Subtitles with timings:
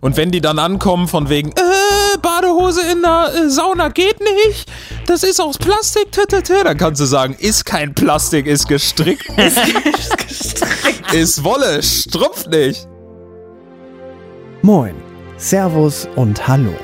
[0.00, 4.66] Und wenn die dann ankommen von wegen, äh, Badehose in der äh, Sauna geht nicht,
[5.06, 9.26] das ist aus Plastik, tütütü, dann kannst du sagen, ist kein Plastik, ist gestrickt.
[9.36, 11.12] ist gestrickt.
[11.12, 12.88] Ist Wolle, strumpft nicht.
[14.62, 14.94] Moin,
[15.36, 16.74] Servus und Hallo.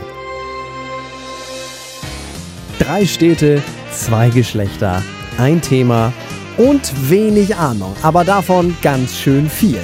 [2.79, 3.63] Drei Städte,
[3.93, 5.03] zwei Geschlechter,
[5.39, 6.13] ein Thema
[6.59, 9.81] und wenig Ahnung, aber davon ganz schön viel.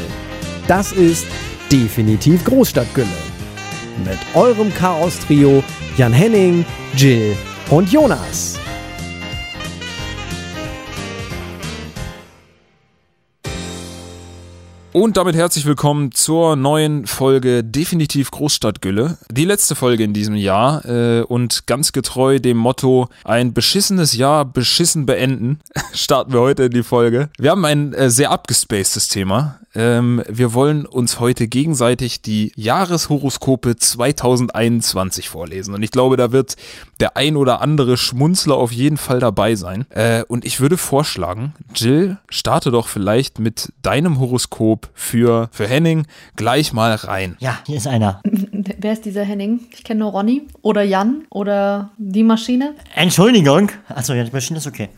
[0.69, 1.27] Das ist
[1.73, 3.09] definitiv Großstadtgülle.
[4.05, 5.65] Mit eurem Chaos-Trio
[5.97, 7.35] Jan Henning, Jill
[7.71, 8.59] und Jonas.
[14.93, 19.17] Und damit herzlich willkommen zur neuen Folge Definitiv Großstadtgülle.
[19.31, 24.45] Die letzte Folge in diesem Jahr äh, und ganz getreu dem Motto ein beschissenes Jahr
[24.45, 25.61] beschissen beenden,
[25.95, 27.31] starten wir heute in die Folge.
[27.39, 29.59] Wir haben ein äh, sehr abgespacedes Thema.
[29.75, 35.75] Ähm, wir wollen uns heute gegenseitig die Jahreshoroskope 2021 vorlesen.
[35.75, 36.57] Und ich glaube, da wird
[37.01, 39.87] der ein oder andere Schmunzler auf jeden Fall dabei sein.
[39.91, 46.07] Äh, und ich würde vorschlagen, Jill, starte doch vielleicht mit deinem Horoskop für, für Henning
[46.37, 47.37] gleich mal rein.
[47.41, 48.21] Ja, hier ist einer.
[48.25, 49.61] Wer ist dieser Henning?
[49.73, 52.75] Ich kenne nur Ronny oder Jan oder die Maschine.
[52.95, 53.71] Entschuldigung.
[53.89, 54.89] Achso, ja, die Maschine ist okay.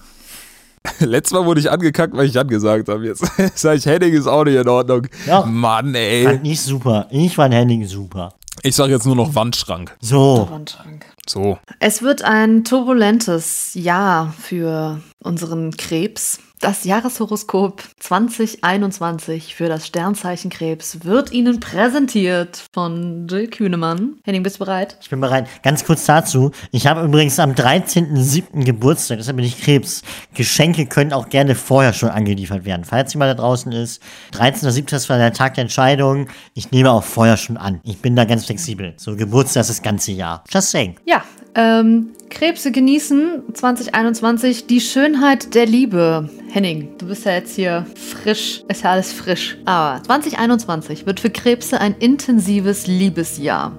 [1.01, 3.07] Letztes Mal wurde ich angekackt, weil ich Jan gesagt habe.
[3.07, 5.07] Jetzt sage ich, Henning ist auch nicht in Ordnung.
[5.27, 5.45] Ja.
[5.45, 6.25] Mann, ey.
[6.25, 7.07] Fand ich super.
[7.11, 8.35] Ich fand Henning super.
[8.63, 9.97] Ich sage jetzt nur noch Wandschrank.
[10.01, 10.47] So.
[10.51, 11.07] Wandschrank.
[11.29, 11.59] So.
[11.81, 16.39] Es wird ein turbulentes Jahr für unseren Krebs.
[16.65, 24.15] Das Jahreshoroskop 2021 für das Sternzeichen Krebs wird Ihnen präsentiert von Jill Kühnemann.
[24.25, 24.97] Henning, bist du bereit?
[25.03, 25.47] Ich bin bereit.
[25.63, 26.53] Ganz kurz dazu.
[26.71, 28.65] Ich habe übrigens am 13.07.
[28.65, 30.01] Geburtstag, deshalb bin ich Krebs.
[30.33, 32.87] Geschenke können auch gerne vorher schon angeliefert werden.
[32.87, 34.01] Falls jemand da draußen ist,
[34.33, 34.97] 13.07.
[34.97, 36.29] ist der Tag der Entscheidung.
[36.55, 37.81] Ich nehme auch vorher schon an.
[37.83, 38.95] Ich bin da ganz flexibel.
[38.97, 40.43] So Geburtstag ist das ganze Jahr.
[40.49, 40.97] Just saying.
[41.05, 41.14] Ja,
[41.55, 46.29] ähm, Krebse genießen 2021 die Schönheit der Liebe.
[46.51, 49.57] Henning, du bist ja jetzt hier frisch, ist ja alles frisch.
[49.65, 53.73] Aber 2021 wird für Krebse ein intensives Liebesjahr.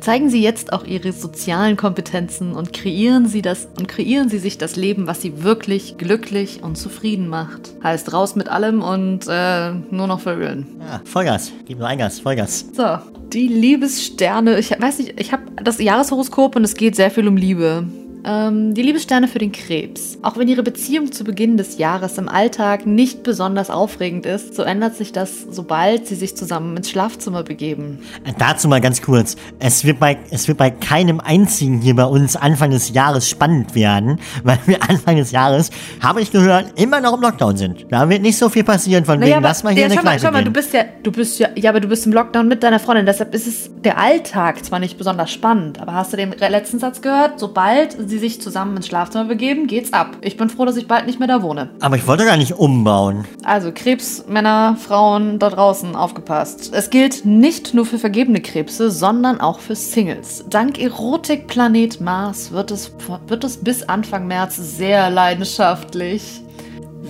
[0.00, 4.56] Zeigen Sie jetzt auch Ihre sozialen Kompetenzen und kreieren Sie das und kreieren Sie sich
[4.56, 7.74] das Leben, was Sie wirklich glücklich und zufrieden macht.
[7.82, 10.66] Heißt raus mit allem und äh, nur noch verwöhnen.
[10.80, 11.52] Ja, Vollgas.
[11.66, 12.64] Gib nur Eingas, Vollgas.
[12.72, 12.98] So,
[13.32, 14.58] die Liebessterne.
[14.58, 17.84] Ich weiß nicht, ich habe das Jahreshoroskop und es geht sehr viel um Liebe.
[18.24, 20.18] Ähm, die Liebessterne für den Krebs.
[20.22, 24.62] Auch wenn Ihre Beziehung zu Beginn des Jahres im Alltag nicht besonders aufregend ist, so
[24.62, 28.00] ändert sich das, sobald Sie sich zusammen ins Schlafzimmer begeben.
[28.24, 29.36] Äh, dazu mal ganz kurz.
[29.58, 33.74] Es wird, bei, es wird bei keinem einzigen hier bei uns Anfang des Jahres spannend
[33.74, 35.70] werden, weil wir Anfang des Jahres,
[36.00, 37.86] habe ich gehört, immer noch im Lockdown sind.
[37.90, 40.02] Da wird nicht so viel passieren, von naja, wegen, lass mal hier ja, eine schau
[40.02, 42.48] mal, schau mal, du bist ja, du bist ja, ja, aber du bist im Lockdown
[42.48, 46.16] mit deiner Freundin, deshalb ist es der Alltag zwar nicht besonders spannend, aber hast du
[46.16, 47.38] den letzten Satz gehört?
[47.38, 50.18] Sobald sie sich zusammen ins Schlafzimmer begeben, geht's ab.
[50.20, 51.70] Ich bin froh, dass ich bald nicht mehr da wohne.
[51.80, 53.24] Aber ich wollte gar nicht umbauen.
[53.44, 56.72] Also Krebs, Männer, Frauen da draußen, aufgepasst.
[56.74, 60.44] Es gilt nicht nur für vergebene Krebse, sondern auch für Singles.
[60.50, 62.92] Dank Erotikplanet Mars wird es,
[63.26, 66.42] wird es bis Anfang März sehr leidenschaftlich.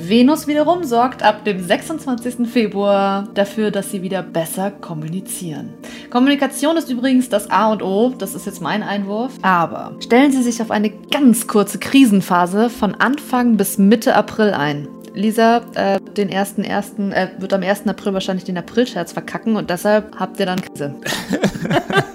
[0.08, 2.48] Venus wiederum sorgt ab dem 26.
[2.48, 5.74] Februar dafür, dass sie wieder besser kommunizieren.
[6.10, 9.32] Kommunikation ist übrigens das A und O, das ist jetzt mein Einwurf.
[9.42, 14.88] Aber stellen Sie sich auf eine ganz kurze Krisenphase von Anfang bis Mitte April ein.
[15.14, 17.86] Lisa äh, den ersten, ersten, äh, wird am 1.
[17.88, 20.94] April wahrscheinlich den Aprilscherz verkacken und deshalb habt ihr dann Krise.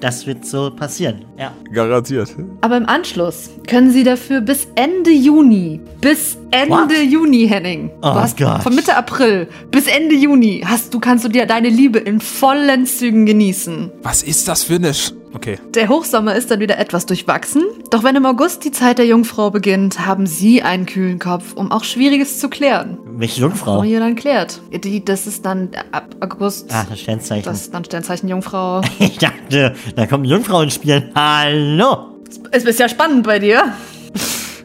[0.00, 1.52] Das wird so passieren, ja.
[1.72, 2.34] Garantiert.
[2.60, 6.92] Aber im Anschluss können Sie dafür bis Ende Juni, bis Ende What?
[7.10, 7.90] Juni, Henning.
[8.02, 8.62] Oh Gott.
[8.62, 12.86] Von Mitte April bis Ende Juni hast du, kannst du dir deine Liebe in vollen
[12.86, 13.90] Zügen genießen.
[14.02, 15.58] Was ist das für eine Sch Okay.
[15.74, 19.50] Der Hochsommer ist dann wieder etwas durchwachsen, doch wenn im August die Zeit der Jungfrau
[19.50, 22.98] beginnt, haben Sie einen kühlen Kopf, um auch Schwieriges zu klären.
[23.18, 23.82] Welche Jungfrau?
[23.82, 24.60] Ihr dann klärt.
[24.72, 26.72] Die, das ist dann ab August.
[26.72, 27.44] Ah, das Sternzeichen.
[27.44, 28.80] Das ist dann Sternzeichen Jungfrau.
[29.00, 31.10] ich dachte, da kommt eine Jungfrau ins Spiel.
[31.16, 32.14] Hallo!
[32.52, 33.72] Es ist ja spannend bei dir.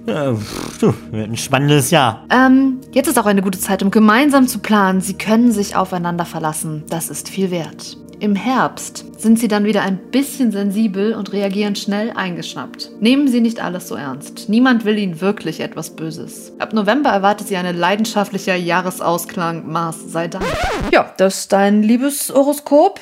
[0.06, 2.25] Du, wird ein spannendes Jahr.
[2.30, 5.01] Ähm, jetzt ist auch eine gute Zeit, um gemeinsam zu planen.
[5.01, 6.83] Sie können sich aufeinander verlassen.
[6.89, 7.98] Das ist viel wert.
[8.24, 12.92] Im Herbst sind sie dann wieder ein bisschen sensibel und reagieren schnell eingeschnappt.
[13.02, 14.48] Nehmen Sie nicht alles so ernst.
[14.48, 16.54] Niemand will Ihnen wirklich etwas Böses.
[16.58, 19.70] Ab November erwartet Sie ein leidenschaftlicher Jahresausklang.
[19.70, 20.46] Mars sei Dank.
[20.94, 23.02] Ja, das ist dein Liebeshoroskop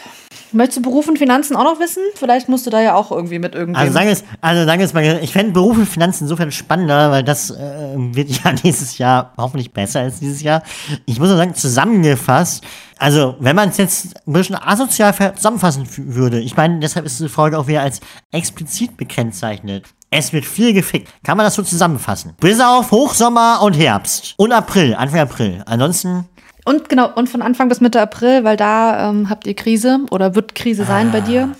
[0.53, 2.03] Möchtest du Beruf und Finanzen auch noch wissen?
[2.15, 3.75] Vielleicht musst du da ja auch irgendwie mit irgendwem.
[3.75, 7.23] Also sagen es, also sagen es mal, ich fände Beruf und Finanzen insofern spannender, weil
[7.23, 7.55] das äh,
[7.95, 10.63] wird ja nächstes Jahr hoffentlich besser als dieses Jahr.
[11.05, 12.63] Ich muss auch sagen, zusammengefasst,
[12.97, 17.29] also wenn man es jetzt ein bisschen asozial zusammenfassen würde, ich meine, deshalb ist diese
[17.29, 17.99] Folge auch wieder als
[18.31, 19.85] explizit gekennzeichnet.
[20.13, 21.09] Es wird viel gefickt.
[21.23, 22.33] Kann man das so zusammenfassen?
[22.37, 24.33] Bis auf Hochsommer und Herbst.
[24.35, 25.63] Und April, Anfang April.
[25.65, 26.25] Ansonsten,
[26.65, 30.35] und genau, und von Anfang bis Mitte April, weil da ähm, habt ihr Krise oder
[30.35, 31.55] wird Krise sein bei dir.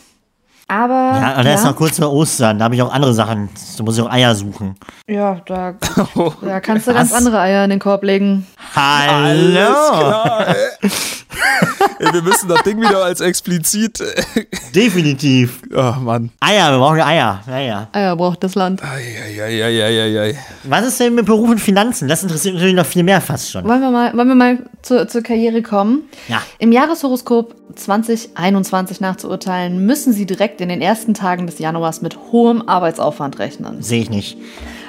[0.71, 1.19] Aber.
[1.19, 3.49] ja, und da ist noch kurz vor Ostern, da habe ich auch andere Sachen.
[3.77, 4.77] Da muss ich auch Eier suchen.
[5.05, 5.73] Ja, da,
[6.41, 8.47] da kannst du ganz andere Eier in den Korb legen.
[8.73, 10.45] Hallo!
[10.47, 10.89] ey.
[12.13, 13.99] wir müssen das Ding wieder als explizit.
[13.99, 15.61] äh, Definitiv.
[15.75, 16.29] Oh Mann.
[16.39, 17.41] Eier, wir brauchen Eier.
[17.47, 17.89] Eier.
[17.91, 18.81] Eier braucht das Land.
[18.81, 20.37] Eieieiei.
[20.63, 22.07] Was ist denn mit Beruf und Finanzen?
[22.07, 23.65] Das interessiert mich natürlich noch viel mehr fast schon.
[23.65, 26.03] Wollen wir mal, wollen wir mal zur, zur Karriere kommen?
[26.29, 26.41] Ja.
[26.59, 32.61] Im Jahreshoroskop 2021 nachzuurteilen, müssen Sie direkt in den ersten Tagen des Januars mit hohem
[32.67, 33.81] Arbeitsaufwand rechnen.
[33.81, 34.37] Sehe ich nicht.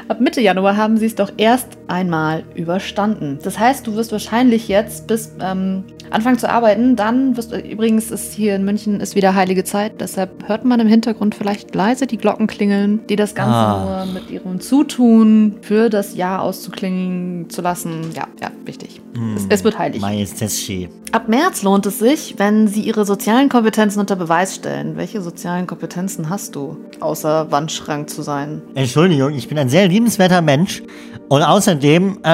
[0.08, 3.38] Ab Mitte Januar haben sie es doch erst einmal überstanden.
[3.42, 6.96] Das heißt, du wirst wahrscheinlich jetzt bis ähm, anfangen zu arbeiten.
[6.96, 10.00] Dann wirst du, übrigens ist hier in München ist wieder heilige Zeit.
[10.00, 14.04] Deshalb hört man im Hintergrund vielleicht leise die Glocken klingeln, die das Ganze Ah.
[14.04, 18.10] nur mit ihrem Zutun für das Jahr auszuklingen zu lassen.
[18.14, 19.00] Ja, ja, wichtig.
[19.36, 20.00] Es, es wird heilig.
[20.00, 20.88] Majestätschi.
[21.12, 24.96] Ab März lohnt es sich, wenn Sie Ihre sozialen Kompetenzen unter Beweis stellen.
[24.96, 28.62] Welche sozialen Kompetenzen hast du, außer Wandschrank zu sein?
[28.74, 30.82] Entschuldigung, ich bin ein sehr liebenswerter Mensch.
[31.28, 32.28] Und außerdem, äh,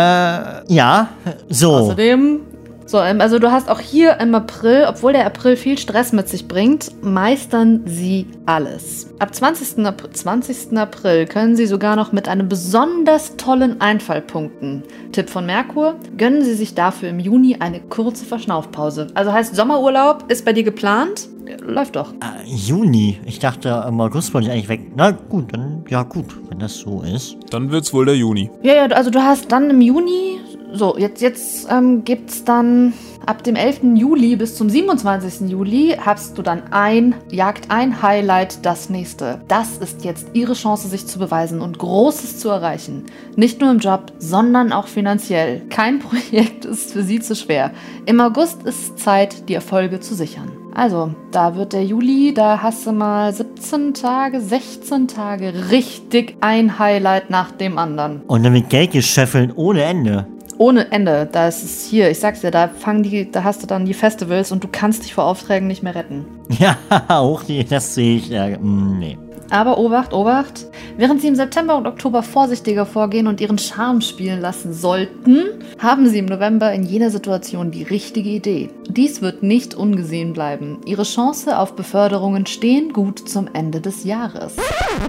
[0.73, 1.09] ja,
[1.49, 1.75] so.
[1.75, 2.41] Außerdem,
[2.89, 6.27] so, ähm, also du hast auch hier im April, obwohl der April viel Stress mit
[6.27, 9.11] sich bringt, meistern sie alles.
[9.19, 9.85] Ab 20.
[9.85, 10.79] April, 20.
[10.79, 14.83] April können sie sogar noch mit einem besonders tollen Einfall punkten.
[15.13, 19.09] Tipp von Merkur, gönnen Sie sich dafür im Juni eine kurze Verschnaufpause.
[19.13, 21.29] Also heißt Sommerurlaub ist bei dir geplant?
[21.61, 22.13] Läuft doch.
[22.15, 23.19] Äh, Juni.
[23.27, 24.81] Ich dachte, im August wollte ich eigentlich weg.
[24.97, 27.37] Na gut, dann, ja gut, wenn das so ist.
[27.51, 28.51] Dann wird's wohl der Juni.
[28.63, 30.38] Ja, ja, also du hast dann im Juni,
[30.73, 32.93] so, jetzt, jetzt ähm, gibt's dann
[33.27, 33.81] ab dem 11.
[33.95, 35.51] Juli bis zum 27.
[35.51, 39.41] Juli hast du dann ein, jagt ein Highlight das nächste.
[39.49, 43.05] Das ist jetzt ihre Chance, sich zu beweisen und Großes zu erreichen.
[43.37, 45.63] Nicht nur im Job, sondern auch finanziell.
[45.69, 47.73] Kein Projekt ist für sie zu schwer.
[48.07, 50.53] Im August ist es Zeit, die Erfolge zu sichern.
[50.75, 56.79] Also, da wird der Juli, da hast du mal 17 Tage, 16 Tage richtig ein
[56.79, 58.23] Highlight nach dem anderen.
[58.27, 60.27] Und dann mit Geld geschöffeln ohne Ende.
[60.59, 61.29] Ohne Ende.
[61.31, 63.95] Da ist es hier, ich sag's dir, da fangen die, da hast du dann die
[63.95, 66.27] Festivals und du kannst dich vor Aufträgen nicht mehr retten.
[66.59, 66.77] Ja,
[67.09, 68.29] auch die, das sehe ich.
[68.31, 69.19] Ja, mm, nee.
[69.51, 70.67] Aber Obacht, Obacht.
[70.99, 75.45] Während Sie im September und Oktober vorsichtiger vorgehen und Ihren Charme spielen lassen sollten,
[75.79, 78.69] haben Sie im November in jener Situation die richtige Idee.
[78.89, 80.79] Dies wird nicht ungesehen bleiben.
[80.85, 84.57] Ihre Chance auf Beförderungen stehen gut zum Ende des Jahres.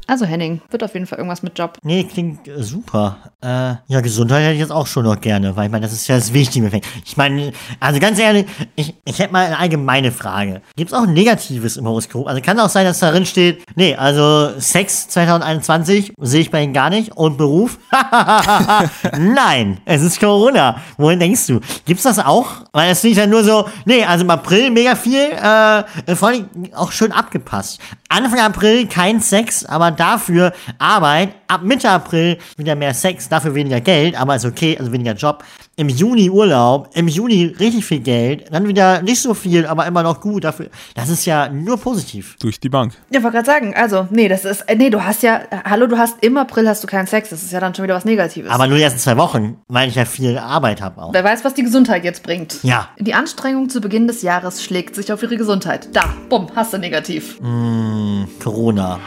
[0.08, 1.78] Also Henning, wird auf jeden Fall irgendwas mit Job.
[1.84, 3.18] Nee, klingt äh, super.
[3.42, 6.08] Äh, ja, Gesundheit hätte ich jetzt auch schon noch gerne, weil ich meine, das ist
[6.08, 6.70] ja das Wichtige.
[7.06, 8.46] Ich meine, also ganz ehrlich,
[8.76, 10.62] ich, ich hätte mal eine allgemeine Frage.
[10.76, 12.28] Gibt es auch Negatives im Horoskop?
[12.28, 14.29] Also kann auch sein, dass darin steht, nee, also
[14.60, 17.80] Sex 2021 sehe ich bei Ihnen gar nicht und Beruf?
[19.18, 20.82] Nein, es ist Corona.
[20.98, 21.60] Wohin denkst du?
[21.86, 22.48] Gibt's das auch?
[22.72, 26.50] Weil es nicht ja nur so, nee, also im April mega viel, äh, vor allem
[26.76, 27.80] auch schön abgepasst.
[28.10, 31.34] Anfang April kein Sex, aber dafür Arbeit.
[31.48, 35.44] Ab Mitte April wieder mehr Sex, dafür weniger Geld, aber ist okay, also weniger Job.
[35.80, 40.04] Im Juni Urlaub, im Juni richtig viel Geld, dann wieder nicht so viel, aber immer
[40.04, 40.44] noch gut.
[40.44, 42.36] Dafür, das ist ja nur positiv.
[42.42, 42.92] Durch die Bank.
[43.12, 45.88] Ja, wollte gerade sagen, also, nee, das ist, äh, nee, du hast ja, äh, hallo,
[45.88, 48.04] du hast im April hast du keinen Sex, das ist ja dann schon wieder was
[48.04, 48.52] Negatives.
[48.52, 51.14] Aber nur die ersten zwei Wochen, weil ich ja viel Arbeit habe auch.
[51.14, 52.62] Wer weiß, was die Gesundheit jetzt bringt.
[52.62, 52.90] Ja.
[53.00, 55.88] Die Anstrengung zu Beginn des Jahres schlägt sich auf ihre Gesundheit.
[55.94, 57.40] Da, bumm, hast du negativ.
[58.44, 59.00] Corona.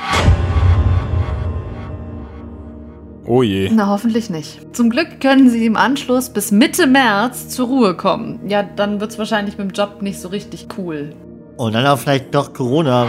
[3.25, 3.71] Oh je.
[3.73, 4.75] Na, hoffentlich nicht.
[4.75, 8.41] Zum Glück können sie im Anschluss bis Mitte März zur Ruhe kommen.
[8.49, 11.15] Ja, dann wird's wahrscheinlich mit dem Job nicht so richtig cool.
[11.57, 13.07] Und dann auch vielleicht doch Corona.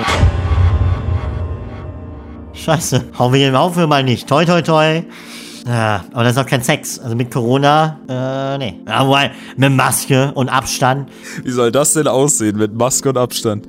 [2.53, 3.05] Scheiße.
[3.17, 4.27] Hauen wir den Haufen wir mal nicht.
[4.27, 5.01] Toi, toi, toi.
[5.65, 6.99] Ja, aber das ist auch kein Sex.
[6.99, 8.75] Also mit Corona, äh, nee.
[8.87, 11.09] Ja, wobei, mit Maske und Abstand.
[11.43, 13.67] Wie soll das denn aussehen mit Maske und Abstand?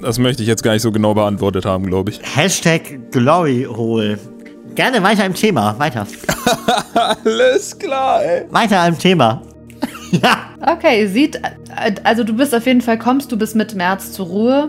[0.00, 2.20] Das möchte ich jetzt gar nicht so genau beantwortet haben, glaube ich.
[2.22, 4.18] Hashtag Gloryhole.
[4.74, 5.78] Gerne weiter im Thema.
[5.78, 6.06] Weiter.
[6.94, 8.44] Alles klar, ey.
[8.50, 9.42] Weiter im Thema.
[10.10, 10.36] ja.
[10.60, 11.40] Okay, sieht,
[12.04, 14.68] also du bist auf jeden Fall, kommst du bis Mitte März zur Ruhe.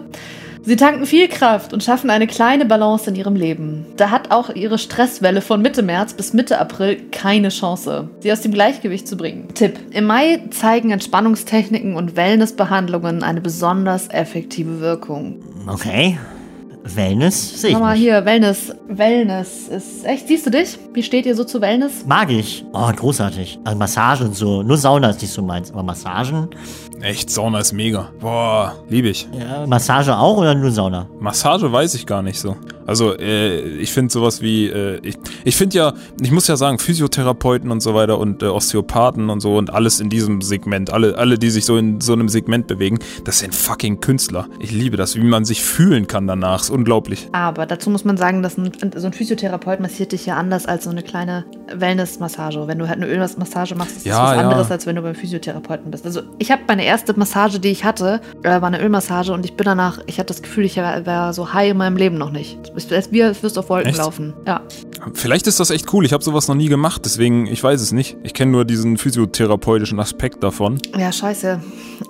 [0.63, 3.88] Sie tanken viel Kraft und schaffen eine kleine Balance in ihrem Leben.
[3.98, 8.41] Da hat auch ihre Stresswelle von Mitte März bis Mitte April keine Chance, sie aus
[8.41, 9.48] dem Gleichgewicht zu bringen.
[9.55, 9.79] Tipp.
[9.89, 15.41] Im Mai zeigen Entspannungstechniken und Wellnessbehandlungen eine besonders effektive Wirkung.
[15.67, 16.20] Okay.
[16.83, 18.01] Wellness sehe ich Schau mal nicht.
[18.01, 18.73] hier, Wellness.
[18.88, 20.27] Wellness ist echt.
[20.27, 20.77] Siehst du dich?
[20.93, 22.05] Wie steht ihr so zu Wellness?
[22.07, 22.65] Mag ich.
[22.73, 23.59] Oh, großartig.
[23.63, 24.63] Also Massage und so.
[24.63, 25.71] Nur Sauna ist nicht so meins.
[25.71, 26.47] Aber Massagen?
[27.01, 28.10] Echt, Sauna ist mega.
[28.20, 29.27] Boah, liebe ich.
[29.38, 31.08] Ja, Massage auch oder nur Sauna?
[31.20, 32.55] Massage weiß ich gar nicht so.
[32.86, 35.15] Also, äh, ich finde sowas wie, äh, ich,
[35.46, 39.39] ich finde ja, ich muss ja sagen, Physiotherapeuten und so weiter und äh, Osteopathen und
[39.39, 42.67] so und alles in diesem Segment, alle, alle, die sich so in so einem Segment
[42.67, 44.48] bewegen, das sind fucking Künstler.
[44.60, 46.62] Ich liebe das, wie man sich fühlen kann danach.
[46.62, 47.29] Ist unglaublich.
[47.31, 50.84] Aber dazu muss man sagen, dass ein, so ein Physiotherapeut massiert dich ja anders als
[50.84, 52.67] so eine kleine Wellness-Massage.
[52.67, 54.41] Wenn du halt eine Ölmassage machst, ist das Ja, was ja.
[54.41, 56.05] anderes, als wenn du beim Physiotherapeuten bist.
[56.05, 59.53] Also ich habe meine erste Massage, die ich hatte, äh, war eine Ölmassage und ich
[59.53, 62.31] bin danach, ich hatte das Gefühl, ich wäre wär so high in meinem Leben noch
[62.31, 62.60] nicht.
[62.75, 63.98] Es wirst du auf Wolken Echt?
[63.98, 64.33] laufen.
[64.45, 64.62] Ja.
[65.13, 66.05] Vielleicht ist das echt cool.
[66.05, 68.17] Ich habe sowas noch nie gemacht, deswegen, ich weiß es nicht.
[68.24, 70.79] Ich kenne nur diesen physiotherapeutischen Aspekt davon.
[70.98, 71.62] Ja, scheiße.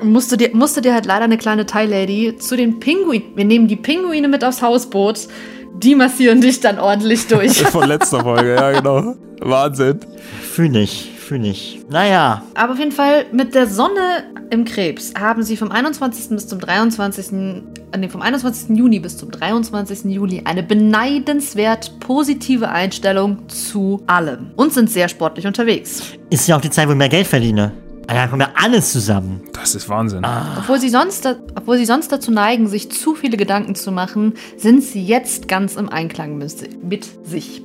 [0.03, 3.35] Musst du dir, musst du dir halt leider eine kleine Thai-Lady zu den Pinguinen.
[3.35, 5.27] Wir nehmen die Pinguine mit aufs Hausboot.
[5.75, 7.61] Die massieren dich dann ordentlich durch.
[7.71, 9.15] Von letzter Folge, ja genau.
[9.41, 9.99] Wahnsinn.
[10.41, 11.11] Fühl ich.
[11.31, 11.79] Fühl ich.
[11.89, 12.43] Naja.
[12.55, 16.27] Aber auf jeden Fall mit der Sonne im Krebs haben sie vom 21.
[16.31, 17.31] bis zum 23.
[17.31, 18.75] äh, Nee, vom 21.
[18.77, 20.11] Juni bis zum 23.
[20.11, 26.03] Juli eine beneidenswert positive Einstellung zu allem und sind sehr sportlich unterwegs.
[26.29, 27.71] Ist ja auch die Zeit, wo ich mehr Geld verdiene.
[28.07, 29.41] Da kommt ja alles zusammen.
[29.53, 30.25] Das ist Wahnsinn.
[30.57, 34.83] Obwohl sie, sonst, obwohl sie sonst dazu neigen, sich zu viele Gedanken zu machen, sind
[34.83, 37.63] sie jetzt ganz im Einklang mit sich.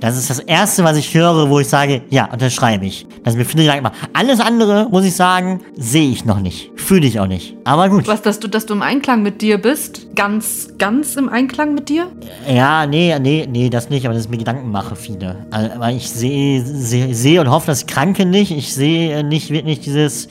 [0.00, 3.06] Das ist das Erste, was ich höre, wo ich sage, ja, unterschreibe ich.
[3.24, 3.90] Dass ich mir viele Gedanken.
[4.12, 6.70] Alles andere, muss ich sagen, sehe ich noch nicht.
[6.76, 7.56] Fühle ich auch nicht.
[7.64, 8.06] Aber gut.
[8.06, 10.14] Was, dass du, dass du im Einklang mit dir bist?
[10.14, 12.08] Ganz, ganz im Einklang mit dir?
[12.46, 15.46] Ja, nee, nee, nee, das nicht, aber dass ich mir Gedanken mache, viele.
[15.50, 18.50] Also, Aber ich sehe, sehe, sehe und hoffe das Kranke nicht.
[18.50, 20.28] Ich sehe nicht wirklich dieses,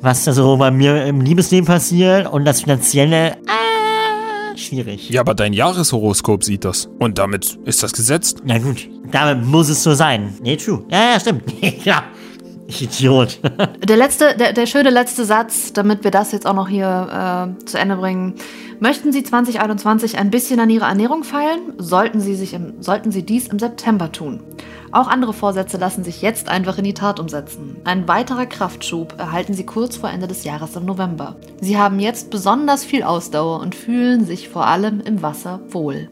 [0.00, 3.63] was da so bei mir im Liebesleben passiert und das Finanzielle, ah,
[4.56, 5.10] schwierig.
[5.10, 6.88] Ja, aber dein Jahreshoroskop sieht das.
[6.98, 8.38] Und damit ist das gesetzt.
[8.44, 10.34] Na gut, damit muss es so sein.
[10.42, 10.84] Nee, true.
[10.90, 11.42] Ja, ja, stimmt.
[11.84, 12.04] ja.
[12.66, 13.40] Ich Idiot.
[13.88, 17.64] Der letzte, der, der schöne letzte Satz, damit wir das jetzt auch noch hier äh,
[17.66, 18.36] zu Ende bringen.
[18.80, 21.74] Möchten Sie 2021 ein bisschen an Ihrer Ernährung feilen?
[21.78, 24.40] Sollten Sie, sich im, sollten Sie dies im September tun.
[24.94, 27.78] Auch andere Vorsätze lassen sich jetzt einfach in die Tat umsetzen.
[27.82, 31.34] Ein weiterer Kraftschub erhalten Sie kurz vor Ende des Jahres im November.
[31.60, 36.10] Sie haben jetzt besonders viel Ausdauer und fühlen sich vor allem im Wasser wohl.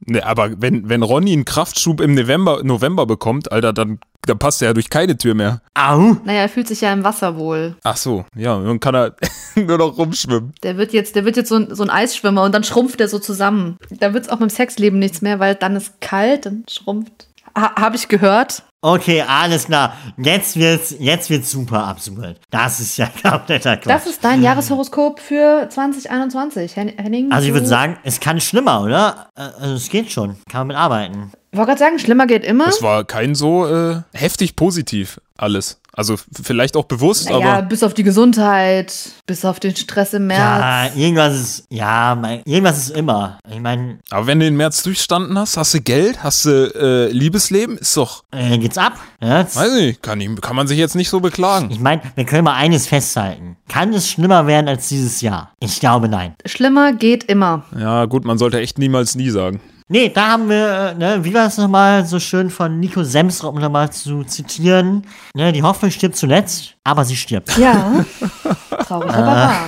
[0.00, 4.62] Ne, aber wenn, wenn Ronny einen Kraftschub im November, November bekommt, Alter, dann, dann passt
[4.62, 5.62] er ja durch keine Tür mehr.
[5.74, 6.16] Au.
[6.24, 7.76] Naja, er fühlt sich ja im Wasser wohl.
[7.84, 9.14] Ach so, ja, dann kann er
[9.54, 10.54] nur noch rumschwimmen.
[10.64, 13.06] Der wird jetzt, der wird jetzt so ein, so ein Eisschwimmer und dann schrumpft er
[13.06, 13.76] so zusammen.
[14.00, 17.27] Da wird es auch mit dem Sexleben nichts mehr, weil dann ist kalt, dann schrumpft.
[17.60, 18.62] Ha, Habe ich gehört.
[18.80, 19.94] Okay, alles klar.
[20.16, 22.38] Jetzt wird's, jetzt wird's super absurd.
[22.50, 23.92] Das ist ja kompletter Quatsch.
[23.92, 27.32] Das ist dein Jahreshoroskop für 2021, Hen Henning.
[27.32, 29.28] also ich würde sagen, es kann schlimmer, oder?
[29.34, 30.36] Äh, Also es geht schon.
[30.48, 31.32] Kann man mit arbeiten.
[31.50, 32.66] Ich wollte gerade sagen, schlimmer geht immer.
[32.66, 35.80] Das war kein so äh, heftig positiv alles.
[35.98, 36.14] Also
[36.44, 38.94] vielleicht auch bewusst, Naja, aber bis auf die Gesundheit,
[39.26, 40.38] bis auf den Stress im März.
[40.38, 43.40] Ja, irgendwas ist, ja, mein, irgendwas ist immer.
[43.50, 47.10] Ich meine, Aber wenn du den März durchstanden hast, hast du Geld, hast du äh,
[47.10, 48.92] Liebesleben, ist doch, äh, geht's ab.
[49.20, 51.68] Ja, jetzt- weiß nicht, kann, ich, kann man sich jetzt nicht so beklagen.
[51.72, 53.56] ich meine, wir können mal eines festhalten.
[53.68, 55.52] Kann es schlimmer werden als dieses Jahr?
[55.58, 56.36] Ich glaube nein.
[56.46, 57.64] Schlimmer geht immer.
[57.76, 59.60] Ja, gut, man sollte echt niemals nie sagen.
[59.90, 63.54] Nee, da haben wir, äh, ne, wie war es nochmal so schön von Nico Semsrop
[63.54, 65.06] um nochmal zu zitieren?
[65.34, 67.56] Ne, die Hoffnung stirbt zuletzt, aber sie stirbt.
[67.56, 68.04] Ja.
[68.86, 69.66] Traurig, aber wahr.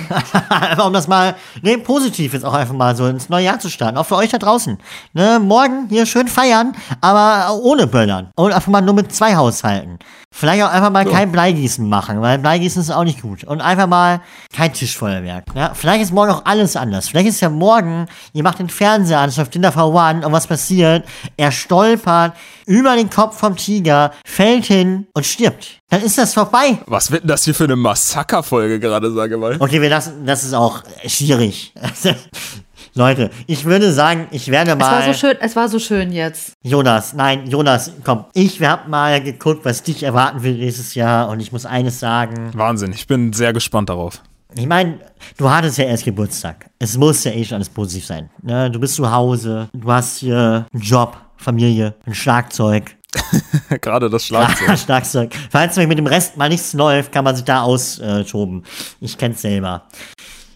[0.49, 3.71] einfach um das mal, ne, positiv jetzt auch einfach mal so ins neue Jahr zu
[3.71, 3.97] starten.
[3.97, 4.77] Auch für euch da draußen.
[5.13, 8.29] Ne, morgen hier schön feiern, aber ohne Böllern.
[8.35, 9.97] Und einfach mal nur mit zwei Haushalten.
[10.33, 13.43] Vielleicht auch einfach mal kein Bleigießen machen, weil Bleigießen ist auch nicht gut.
[13.43, 14.21] Und einfach mal
[14.55, 15.43] kein Tischfeuerwerk.
[15.53, 17.09] Ja, vielleicht ist morgen auch alles anders.
[17.09, 21.05] Vielleicht ist ja morgen, ihr macht den Fernseher an, auf for One und was passiert?
[21.35, 22.33] Er stolpert
[22.65, 25.79] über den Kopf vom Tiger, fällt hin und stirbt.
[25.89, 26.77] Dann ist das vorbei.
[26.85, 29.57] Was wird denn das hier für eine Massakerfolge gerade, sage mal?
[29.59, 31.73] Okay, wir lassen, das ist auch schwierig.
[32.93, 35.13] Leute, ich würde sagen, ich werde Es war mal.
[35.13, 36.53] so schön, es war so schön jetzt.
[36.61, 38.25] Jonas, nein, Jonas, komm.
[38.33, 42.51] Ich hab mal geguckt, was dich erwarten will nächstes Jahr und ich muss eines sagen.
[42.53, 44.21] Wahnsinn, ich bin sehr gespannt darauf.
[44.55, 44.99] Ich meine,
[45.37, 46.69] du hattest ja erst Geburtstag.
[46.79, 48.29] Es muss ja eh schon alles positiv sein.
[48.41, 48.69] Ne?
[48.69, 52.97] Du bist zu Hause, du hast hier einen Job, Familie, ein Schlagzeug.
[53.81, 54.77] gerade das Schlagzeug.
[54.85, 55.33] Schlagzeug.
[55.49, 58.63] Falls mit dem Rest mal nichts läuft, kann man sich da austoben.
[58.99, 59.83] Ich kenn's selber.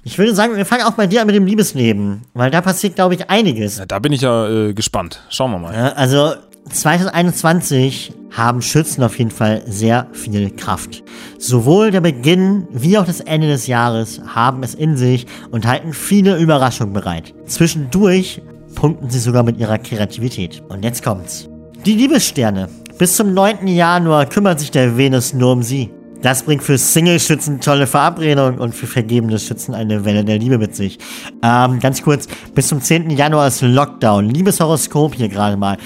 [0.08, 2.94] Ich würde sagen, wir fangen auch bei dir an mit dem Liebesleben, weil da passiert,
[2.94, 3.80] glaube ich, einiges.
[3.80, 5.24] Ja, da bin ich ja äh, gespannt.
[5.30, 5.74] Schauen wir mal.
[5.74, 6.36] Ja, also
[6.70, 11.04] 2021 haben Schützen auf jeden Fall sehr viel Kraft.
[11.40, 15.92] Sowohl der Beginn wie auch das Ende des Jahres haben es in sich und halten
[15.92, 17.34] viele Überraschungen bereit.
[17.48, 18.44] Zwischendurch
[18.76, 20.62] punkten sie sogar mit ihrer Kreativität.
[20.70, 21.50] Und jetzt kommt's.
[21.84, 22.70] Die Liebessterne.
[23.00, 23.66] Bis zum 9.
[23.66, 25.90] Januar kümmert sich der Venus nur um sie.
[26.26, 30.76] Das bringt für Single-Schützen tolle Verabredungen und für vergebene Schützen eine Welle der Liebe mit
[30.76, 30.98] sich.
[31.44, 33.12] Ähm, ganz kurz, bis zum 10.
[33.12, 34.28] Januar ist Lockdown.
[34.32, 35.78] Liebes Horoskop hier gerade mal.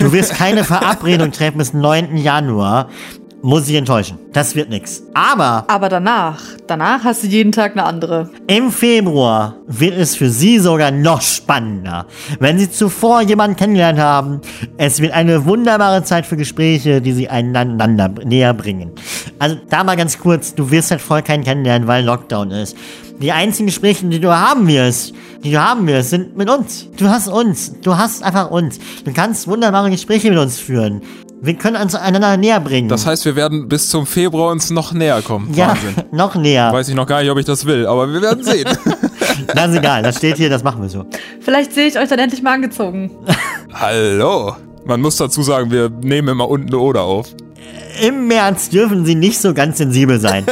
[0.00, 2.16] Du wirst keine Verabredung treffen bis 9.
[2.16, 2.88] Januar
[3.44, 4.18] muss ich enttäuschen.
[4.32, 5.02] Das wird nix.
[5.12, 8.30] Aber Aber danach, danach hast du jeden Tag eine andere.
[8.46, 12.06] im Februar wird es für Sie sogar noch spannender.
[12.40, 14.40] Wenn Sie zuvor jemanden kennengelernt haben,
[14.78, 18.92] es wird eine wunderbare Zeit für Gespräche, die Sie einander näher bringen.
[19.38, 22.76] Also da mal ganz kurz, du wirst halt voll keinen kennenlernen, weil Lockdown ist.
[23.20, 26.88] Die einzigen Gespräche, die du haben wirst, die du haben wirst, sind mit uns.
[26.96, 27.72] Du hast uns.
[27.80, 28.80] Du hast einfach uns.
[29.04, 31.02] Du kannst wunderbare Gespräche mit uns führen.
[31.44, 32.88] Wir können uns einander näher bringen.
[32.88, 35.52] Das heißt, wir werden bis zum Februar uns noch näher kommen.
[35.52, 35.94] ja, Wahnsinn.
[36.10, 36.72] noch näher.
[36.72, 38.66] Weiß ich noch gar nicht, ob ich das will, aber wir werden sehen.
[39.54, 41.06] Das ist egal, das steht hier, das machen wir so.
[41.40, 43.10] Vielleicht sehe ich euch dann endlich mal angezogen.
[43.72, 44.54] Hallo.
[44.86, 47.34] Man muss dazu sagen, wir nehmen immer unten eine Oder auf.
[48.00, 50.46] Im März dürfen Sie nicht so ganz sensibel sein.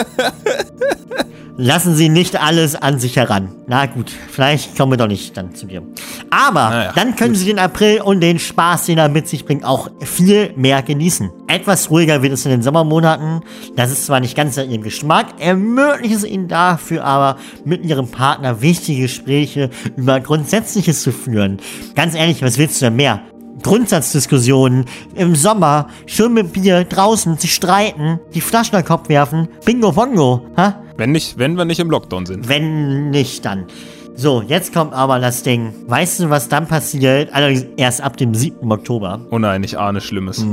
[1.64, 3.50] Lassen Sie nicht alles an sich heran.
[3.68, 5.84] Na gut, vielleicht kommen wir doch nicht dann zu dir.
[6.28, 9.64] Aber Naja, dann können Sie den April und den Spaß, den er mit sich bringt,
[9.64, 11.30] auch viel mehr genießen.
[11.46, 13.42] Etwas ruhiger wird es in den Sommermonaten.
[13.76, 18.08] Das ist zwar nicht ganz nach Ihrem Geschmack, ermöglicht es Ihnen dafür aber, mit Ihrem
[18.08, 21.58] Partner wichtige Gespräche über Grundsätzliches zu führen.
[21.94, 23.20] Ganz ehrlich, was willst du denn mehr?
[23.62, 29.48] Grundsatzdiskussionen im Sommer, schön mit Bier, draußen, sich streiten, die Flaschen an den Kopf werfen,
[29.64, 30.82] Bingo Bongo, ha?
[30.96, 32.48] Wenn, nicht, wenn wir nicht im Lockdown sind.
[32.48, 33.66] Wenn nicht, dann.
[34.14, 35.72] So, jetzt kommt aber das Ding.
[35.86, 37.32] Weißt du, was dann passiert?
[37.32, 38.70] Allerdings erst ab dem 7.
[38.70, 39.20] Oktober.
[39.30, 40.44] Oh nein, ich ahne Schlimmes.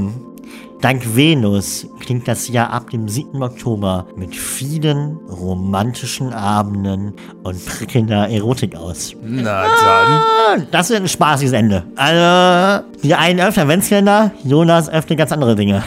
[0.82, 3.44] Dank Venus klingt das Jahr ab dem 7.
[3.44, 9.14] Oktober mit vielen romantischen Abenden und prickelnder Erotik aus.
[9.22, 10.12] Na dann.
[10.12, 11.84] Ah, Das wird ein spaßiges Ende.
[11.98, 15.84] Also, die einen öffnen Adventskalender, Jonas öffnet ganz andere Dinge.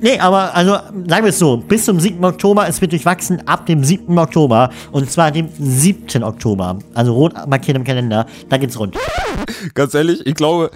[0.00, 2.24] nee, aber also, sagen wir es so, bis zum 7.
[2.24, 4.18] Oktober, es wird durchwachsen ab dem 7.
[4.18, 4.70] Oktober.
[4.90, 6.24] Und zwar dem 7.
[6.24, 6.80] Oktober.
[6.94, 8.96] Also rot markiert im Kalender, da geht's rund.
[9.74, 10.72] Ganz ehrlich, ich glaube,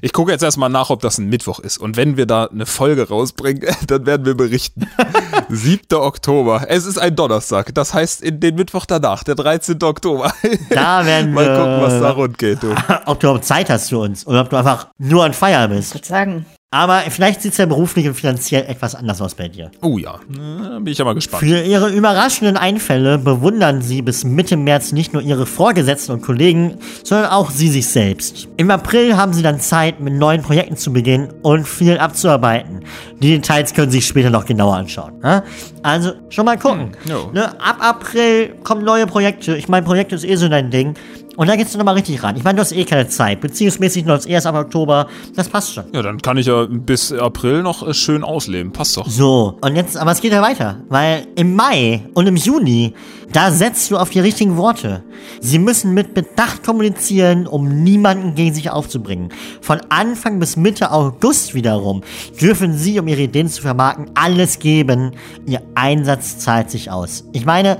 [0.00, 1.78] ich gucke jetzt erstmal nach, ob das ein Mittwoch ist.
[1.78, 4.88] Und wenn wir da eine Folge rausbringen, dann werden wir berichten.
[5.48, 5.80] 7.
[5.94, 6.66] Oktober.
[6.68, 7.74] Es ist ein Donnerstag.
[7.74, 9.82] Das heißt, in den Mittwoch danach, der 13.
[9.82, 10.32] Oktober.
[10.70, 11.56] Da werden Mal wir.
[11.56, 12.74] gucken, was da rund geht, du.
[13.06, 15.88] Ob du überhaupt Zeit hast für uns oder ob du einfach nur an Feier bist.
[15.88, 19.70] Ich würde sagen, Aber vielleicht sieht's ja beruflich und finanziell etwas anders aus bei dir.
[19.80, 21.44] Oh ja, Na, bin ich ja mal gespannt.
[21.44, 26.78] Für ihre überraschenden Einfälle bewundern sie bis Mitte März nicht nur ihre Vorgesetzten und Kollegen,
[27.04, 28.48] sondern auch sie sich selbst.
[28.56, 32.80] Im April haben sie dann Zeit, mit neuen Projekten zu beginnen und viel abzuarbeiten.
[33.20, 35.12] Die Details können Sie sich später noch genauer anschauen.
[35.22, 35.44] ja?
[35.84, 36.96] Also schon mal gucken.
[37.08, 37.30] jo.
[37.32, 39.56] Ne, ab April kommen neue Projekte.
[39.56, 40.94] Ich meine, Projekte ist eh so dein Ding.
[41.36, 42.36] Und da geht's dann nochmal richtig ran.
[42.36, 43.40] Ich meine, du hast eh keine Zeit.
[43.40, 45.08] Beziehungsmäßig noch erst ab Oktober.
[45.34, 45.84] Das passt schon.
[45.92, 48.72] Ja, dann kann ich ja bis April noch äh, schön ausleben.
[48.72, 49.08] Passt doch.
[49.08, 52.94] So, und jetzt, aber es geht ja weiter, weil im Mai und im Juni,
[53.34, 55.02] da setzt du auf die richtigen Worte.
[55.40, 59.30] Sie müssen mit Bedacht kommunizieren, um niemanden gegen sich aufzubringen.
[59.60, 62.02] Von Anfang bis Mitte August wiederum
[62.40, 65.12] dürfen sie, um ihre Ideen zu vermarkten, alles geben.
[65.46, 67.24] Ihr Einsatz zahlt sich aus.
[67.32, 67.78] Ich meine,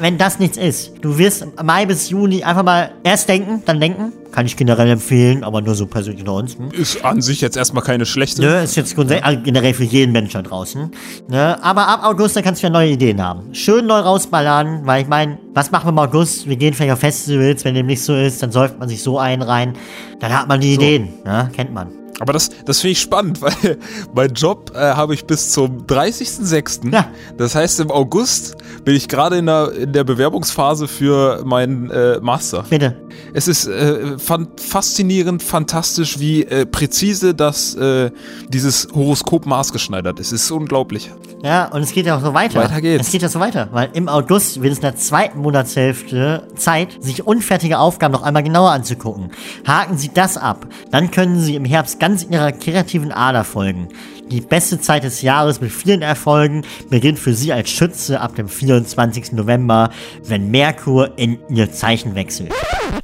[0.00, 4.12] wenn, das nichts ist, du wirst Mai bis Juni einfach mal erst denken, dann denken.
[4.32, 6.58] Kann ich generell empfehlen, aber nur so persönlich unter uns.
[6.58, 6.70] Hm?
[6.72, 8.42] Ist an sich jetzt erstmal keine schlechte.
[8.42, 10.90] Ne, ist jetzt also generell für jeden Menschen da draußen.
[11.28, 13.54] Ne, aber ab August, da kannst du ja neue Ideen haben.
[13.54, 16.48] Schön neu rausballern, weil ich meine, was machen wir im August?
[16.48, 19.18] Wir gehen vielleicht auf Festivals, wenn dem nicht so ist, dann säuft man sich so
[19.18, 19.74] einen rein.
[20.20, 21.88] Dann hat man die Ideen, ne, kennt man.
[22.20, 23.78] Aber das, das finde ich spannend, weil
[24.14, 26.92] mein Job äh, habe ich bis zum 30.06.
[26.92, 27.08] Ja.
[27.36, 32.20] Das heißt, im August bin ich gerade in der, in der Bewerbungsphase für meinen äh,
[32.20, 32.64] Master.
[32.68, 32.96] Bitte.
[33.32, 38.10] Es ist äh, fan faszinierend, fantastisch, wie äh, präzise das äh,
[38.48, 40.32] dieses Horoskop maßgeschneidert ist.
[40.32, 41.10] Es ist unglaublich.
[41.42, 42.60] Ja, und es geht ja auch so weiter.
[42.60, 43.06] Weiter geht's.
[43.06, 46.88] Es geht ja so weiter, weil im August wird es in der zweiten Monatshälfte Zeit,
[47.00, 49.30] sich unfertige Aufgaben noch einmal genauer anzugucken.
[49.66, 53.88] Haken Sie das ab, dann können Sie im Herbst ganz Ihrer kreativen Ader folgen.
[54.30, 58.48] Die beste Zeit des Jahres mit vielen Erfolgen beginnt für Sie als Schütze ab dem
[58.48, 59.32] 24.
[59.32, 59.90] November,
[60.24, 62.52] wenn Merkur in Ihr Zeichen wechselt.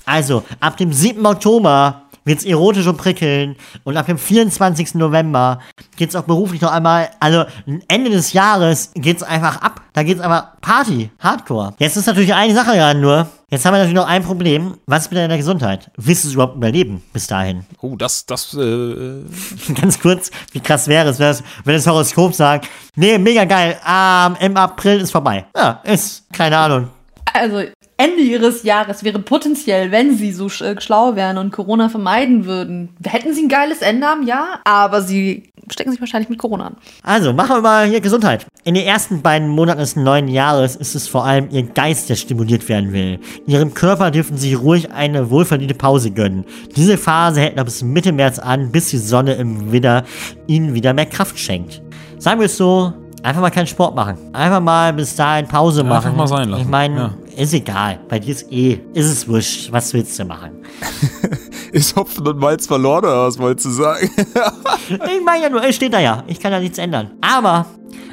[0.06, 1.24] Also, ab dem 7.
[1.24, 3.56] Oktober wird's erotisch und prickeln.
[3.84, 4.94] Und ab dem 24.
[4.94, 5.60] November
[5.96, 7.44] geht's auch beruflich noch einmal, also
[7.88, 9.82] Ende des Jahres geht's einfach ab.
[9.92, 11.74] Da geht's aber Party, Hardcore.
[11.78, 13.28] Jetzt ist natürlich eine Sache gerade nur.
[13.52, 14.76] Jetzt haben wir natürlich noch ein Problem.
[14.86, 15.90] Was ist mit deiner Gesundheit?
[15.96, 17.66] Willst du es überhaupt überleben bis dahin?
[17.80, 19.24] Oh, das, das, äh,
[19.80, 23.76] Ganz kurz, wie krass wäre es, wenn das, wenn das Horoskop sagt, nee, mega geil,
[23.84, 25.46] ähm, im April ist vorbei.
[25.56, 26.90] Ja, ist, keine Ahnung.
[27.32, 27.64] Also
[28.00, 32.46] Ende ihres Jahres wäre potenziell, wenn sie so sch- äh, schlau wären und Corona vermeiden
[32.46, 36.66] würden, hätten sie ein geiles Ende am Jahr, aber sie stecken sich wahrscheinlich mit Corona
[36.68, 36.76] an.
[37.04, 38.46] Also, machen wir mal hier Gesundheit.
[38.64, 42.16] In den ersten beiden Monaten des neuen Jahres ist es vor allem ihr Geist, der
[42.16, 43.20] stimuliert werden will.
[43.46, 46.44] Ihrem Körper dürfen sie ruhig eine wohlverdiente Pause gönnen.
[46.74, 50.02] Diese Phase hält noch bis Mitte März an, bis die Sonne im Widder
[50.48, 51.82] ihnen wieder mehr Kraft schenkt.
[52.18, 54.16] Sagen wir es so, einfach mal keinen Sport machen.
[54.32, 56.06] Einfach mal bis dahin Pause machen.
[56.06, 56.62] einfach mal sein lassen.
[56.62, 57.14] Ich meine, Ja.
[57.36, 58.00] Ist egal.
[58.08, 59.72] Bei dir ist eh, ist es wurscht.
[59.72, 60.52] Was willst du machen?
[61.72, 64.10] ist Hopfen und Malz verloren, oder was wolltest du sagen?
[64.90, 66.24] Ich meine ja nur, es steht da ja.
[66.26, 67.12] Ich kann da nichts ändern.
[67.20, 67.66] Aber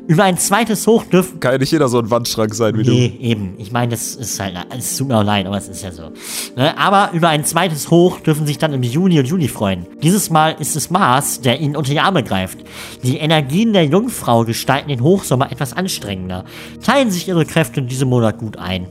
[0.08, 3.18] über ein zweites Hoch dürfen Kann ja nicht jeder so ein Wandschrank sein wie Nee,
[3.20, 3.56] eben.
[3.58, 6.12] Ich meine, das ist halt, es tut mir auch leid, aber es ist ja so.
[6.56, 6.78] Ne?
[6.78, 9.86] Aber über ein zweites Hoch dürfen sich dann im Juni und Juli freuen.
[10.02, 12.60] Dieses Mal ist es Mars, der ihnen unter die Arme greift.
[13.04, 16.46] Die Energien der Jungfrau gestalten den Hochsommer etwas anstrengender.
[16.84, 18.88] Teilen sich ihre Kräfte in diesem Monat gut ein.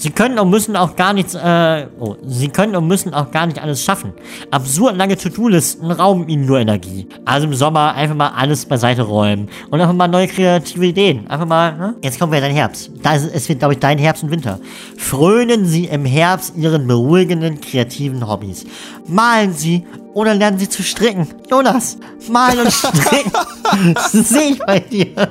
[0.00, 3.44] Sie können und müssen auch gar nichts, äh, oh, sie können und müssen auch gar
[3.44, 4.14] nicht alles schaffen.
[4.50, 7.06] Absurd lange To-Do-Listen rauben ihnen nur Energie.
[7.26, 11.26] Also im Sommer einfach mal alles beiseite räumen und einfach mal neue kreative Ideen.
[11.26, 11.96] Einfach mal, ne?
[12.02, 12.90] Jetzt kommen wir in den Herbst.
[13.02, 14.58] Da ist, es wird, glaube ich, dein Herbst und Winter.
[14.96, 18.64] Frönen Sie im Herbst Ihren beruhigenden, kreativen Hobbys.
[19.06, 21.28] Malen Sie oder lernen Sie zu stricken.
[21.50, 21.96] Jonas,
[22.28, 23.32] malen und stricken.
[23.94, 25.14] das sehe ich bei dir.
[25.14, 25.30] Geil,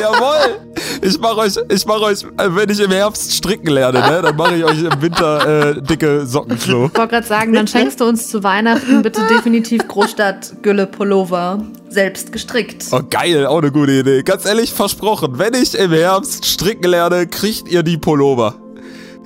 [0.00, 0.60] jawohl.
[1.02, 4.36] Ich mache euch, ich mache euch, äh, wenn ich im Herbst stricken lerne, ne, dann
[4.36, 6.86] mache ich euch im Winter äh, dicke Sockenklo.
[6.86, 11.62] Ich wollte gerade sagen, dann schenkst du uns zu Weihnachten bitte definitiv Großstadt-Gülle-Pullover.
[11.88, 12.84] Selbst gestrickt.
[12.92, 14.22] Oh, geil, auch eine gute Idee.
[14.22, 18.56] Ganz ehrlich, versprochen, wenn ich im Herbst stricken lerne, kriegt ihr die Pullover.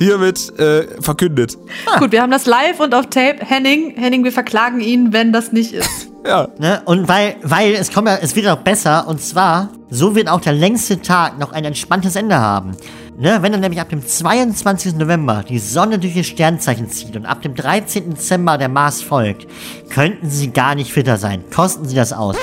[0.03, 1.57] Hiermit äh, verkündet.
[1.99, 3.39] Gut, wir haben das live und auf Tape.
[3.41, 6.09] Henning, Henning, wir verklagen ihn, wenn das nicht ist.
[6.25, 6.81] Ja, Ne?
[6.85, 10.41] Und weil, weil es kommt ja, es wird auch besser, und zwar, so wird auch
[10.41, 12.77] der längste Tag noch ein entspanntes Ende haben.
[13.19, 13.39] Ne?
[13.43, 14.95] Wenn dann nämlich ab dem 22.
[14.95, 18.11] November die Sonne durch ihr Sternzeichen zieht und ab dem 13.
[18.11, 19.47] Dezember der Mars folgt,
[19.91, 21.45] könnten sie gar nicht fitter sein.
[21.55, 22.37] Kosten sie das aus.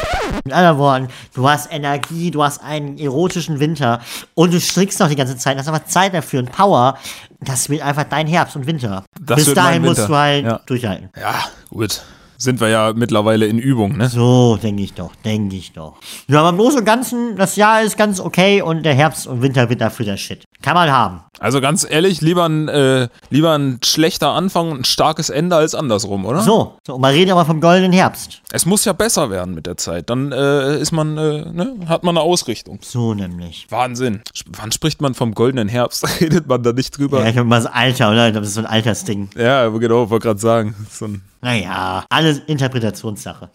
[0.45, 3.99] Mit anderen Worten, du hast Energie, du hast einen erotischen Winter
[4.35, 6.97] und du strickst noch die ganze Zeit, hast aber Zeit dafür und Power.
[7.41, 9.05] Das wird einfach dein Herbst und Winter.
[9.19, 10.59] Das Bis dahin musst du halt Ja.
[10.65, 11.09] durchhalten.
[11.19, 11.35] ja,
[11.69, 12.01] gut.
[12.41, 14.07] Sind wir ja mittlerweile in Übung, ne?
[14.07, 15.97] So, denke ich doch, denke ich doch.
[16.29, 19.41] Ja, aber im Großen und Ganzen, das Jahr ist ganz okay und der Herbst und
[19.41, 20.45] Winter wird dafür der Shit.
[20.61, 21.21] Kann man haben.
[21.39, 25.73] Also ganz ehrlich, lieber ein, äh, lieber ein schlechter Anfang und ein starkes Ende als
[25.73, 26.41] andersrum, oder?
[26.41, 28.41] So, so und man redet aber vom goldenen Herbst.
[28.51, 30.09] Es muss ja besser werden mit der Zeit.
[30.09, 32.79] Dann äh, ist man, äh, ne, hat man eine Ausrichtung.
[32.83, 33.67] So nämlich.
[33.69, 34.21] Wahnsinn.
[34.35, 36.05] Sp- Wann spricht man vom goldenen Herbst?
[36.19, 37.21] Redet man da nicht drüber?
[37.21, 38.27] Ja, ich glaube mal das Alter, oder?
[38.27, 39.29] Ich glaube, das ist so ein Altersding.
[39.37, 40.75] Ja, genau, wollte gerade sagen.
[40.91, 43.49] So, ein, Naja, alles Interpretationssache.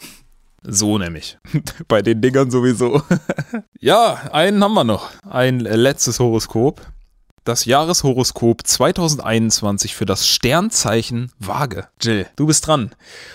[0.64, 1.38] So nämlich.
[1.88, 3.02] Bei den Dingern sowieso.
[3.80, 5.10] ja, einen haben wir noch.
[5.28, 6.80] Ein äh, letztes Horoskop.
[7.44, 11.88] Das Jahreshoroskop 2021 für das Sternzeichen Waage.
[12.00, 12.94] Jill, du bist dran.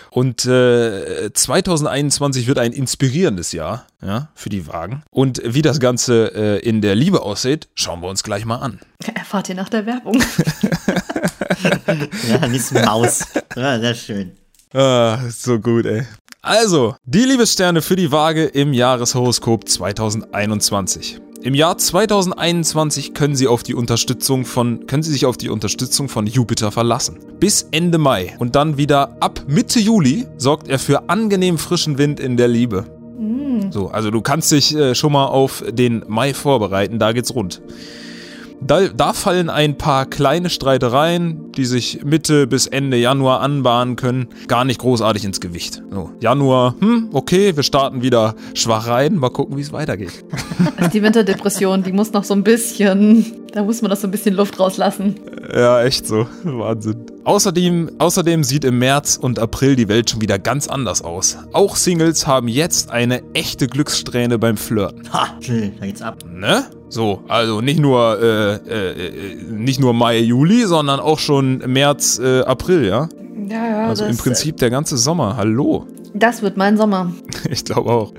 [0.09, 5.03] Und äh, 2021 wird ein inspirierendes Jahr ja, für die Wagen.
[5.11, 8.79] Und wie das Ganze äh, in der Liebe aussieht, schauen wir uns gleich mal an.
[9.13, 10.19] Erfahrt ihr nach der Werbung.
[12.29, 13.25] Ja, nicht Maus.
[13.55, 14.37] Ja, sehr schön.
[14.73, 16.05] Ah, so gut, ey.
[16.41, 21.19] Also, die Liebessterne für die Waage im Jahreshoroskop 2021.
[21.41, 26.07] Im Jahr 2021 können Sie auf die Unterstützung von können Sie sich auf die Unterstützung
[26.07, 27.19] von Jupiter verlassen.
[27.41, 32.21] Bis Ende Mai und dann wieder ab Mitte Juli sorgt er für angenehm frischen Wind
[32.21, 32.85] in der Liebe.
[33.71, 37.61] So, also du kannst dich äh, schon mal auf den Mai vorbereiten, da geht's rund.
[38.61, 44.27] Da, da fallen ein paar kleine Streitereien, die sich Mitte bis Ende Januar anbahnen können,
[44.47, 45.81] gar nicht großartig ins Gewicht.
[45.91, 50.23] So, Januar, hm, okay, wir starten wieder schwach rein, mal gucken, wie es weitergeht.
[50.77, 54.11] Also die Winterdepression, die muss noch so ein bisschen, da muss man noch so ein
[54.11, 55.15] bisschen Luft rauslassen.
[55.53, 56.27] Ja, echt so.
[56.43, 57.05] Wahnsinn.
[57.23, 61.37] Außerdem, außerdem sieht im März und April die Welt schon wieder ganz anders aus.
[61.53, 65.11] Auch Singles haben jetzt eine echte Glückssträhne beim Flirten.
[65.13, 66.23] Ha, chill, da geht's ab.
[66.31, 66.65] Ne?
[66.89, 72.19] So, also nicht nur, äh, äh, äh, nicht nur Mai, Juli, sondern auch schon März,
[72.19, 73.09] äh, April, ja?
[73.47, 75.35] Ja, ja, Also im Prinzip der ganze Sommer.
[75.37, 75.87] Hallo.
[76.13, 77.11] Das wird mein Sommer.
[77.49, 78.13] Ich glaube auch.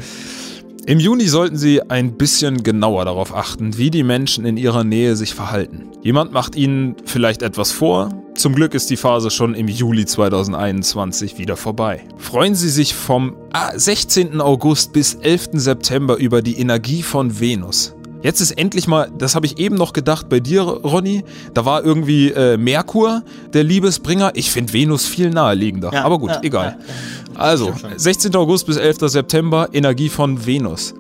[0.87, 5.15] Im Juni sollten Sie ein bisschen genauer darauf achten, wie die Menschen in Ihrer Nähe
[5.15, 5.91] sich verhalten.
[6.03, 11.37] Jemand macht Ihnen vielleicht etwas vor, Zum Glück ist die Phase schon im Juli 2021
[11.37, 12.05] wieder vorbei.
[12.17, 14.41] Freuen Sie sich vom ah, 16.
[14.41, 15.51] August bis 11.
[15.55, 17.95] September über die Energie von Venus.
[18.23, 21.83] Jetzt ist endlich mal, das habe ich eben noch gedacht bei dir, Ronny, da war
[21.85, 23.23] irgendwie äh, Merkur
[23.55, 24.33] der Liebesbringer.
[24.35, 25.91] Ich finde Venus viel naheliegender.
[25.93, 26.77] Ja, Aber gut, ja, egal.
[27.35, 27.99] ja, Also, stimmt schon.
[27.99, 28.37] 16.
[28.37, 28.99] August bis 11.
[29.11, 30.95] September, Energie von Venus.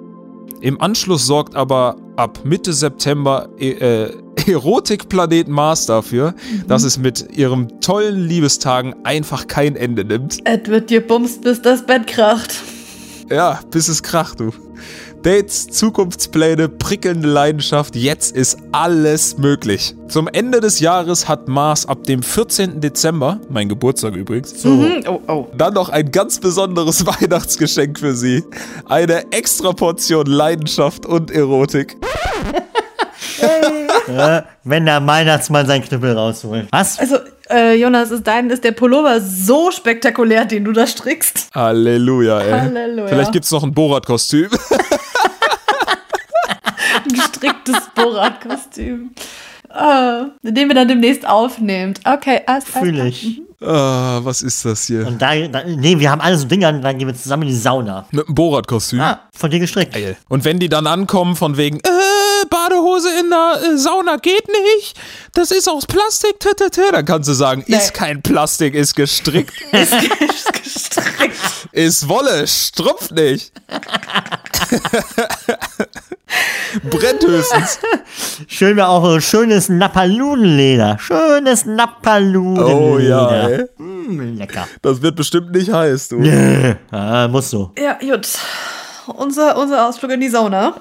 [0.63, 4.13] Im Anschluss sorgt aber ab Mitte September e äh,
[4.51, 6.35] Erotikplanet Mars dafür,
[6.69, 10.39] dass es mit ihrem tollen Liebestagen einfach kein Ende nimmt.
[10.45, 12.55] Es wird dir bumst, bis das Bett kracht.
[13.31, 14.53] Ja, bis es kracht, du.
[15.23, 19.95] Dates, Zukunftspläne, prickelnde Leidenschaft, jetzt ist alles möglich.
[20.09, 22.81] Zum Ende des Jahres hat Mars ab dem 14.
[22.81, 25.05] Dezember, mein Geburtstag übrigens, Mhm.
[25.07, 25.47] Oh, oh.
[25.57, 28.43] dann noch ein ganz besonderes Weihnachtsgeschenk für Sie.
[28.87, 31.97] Eine extra Portion Leidenschaft und Erotik.
[34.65, 36.67] Wenn der Weihnachtsmann seinen Knüppel rausholt.
[36.73, 36.99] Was?
[36.99, 37.17] Also,
[37.49, 41.49] äh, Jonas, ist dein, ist der Pullover so spektakulär, den du da strickst?
[41.55, 42.51] Halleluja, ey.
[42.61, 43.09] Halleluja.
[43.09, 44.49] Vielleicht gibt's noch ein Borat-Kostüm.
[47.13, 49.11] Gestricktes Borat-Kostüm.
[49.69, 52.01] Ah, den wir dann demnächst aufnehmt.
[52.05, 53.07] Okay, alles alles Fühl klar.
[53.07, 53.41] ich.
[53.63, 55.07] ah, was ist das hier?
[55.07, 57.55] Und da, da, nee, wir haben alle so Dinger, dann gehen wir zusammen in die
[57.55, 58.05] Sauna.
[58.11, 59.01] Mit einem Borat-Kostüm.
[59.01, 59.93] Ah, von dir gestrickt.
[59.95, 60.17] Geil.
[60.29, 62.47] Und wenn die dann ankommen von wegen, äh,
[62.81, 64.99] Badehose in der äh, Sauna geht nicht,
[65.35, 68.95] das ist aus Plastik, tü, tü, tü, dann kannst du sagen, ist kein Plastik, ist
[68.97, 69.93] gestrickt, Ist
[70.53, 71.37] gestrickt.
[71.73, 73.53] ist Wolle, strumpft nicht.
[76.89, 77.81] Brennt höchstens.
[78.47, 80.97] Schön wäre auch so schönes Napalunenleder.
[81.01, 82.77] Schönes Napalunenleder.
[82.77, 83.65] Oh ja, ey.
[83.79, 84.69] Mm, lecker.
[84.81, 86.23] Das wird bestimmt nicht heiß, du.
[86.93, 87.73] Ah, muss so.
[87.77, 88.29] Ja, gut.
[89.11, 90.75] Unser, unser Ausflug in die Sauna.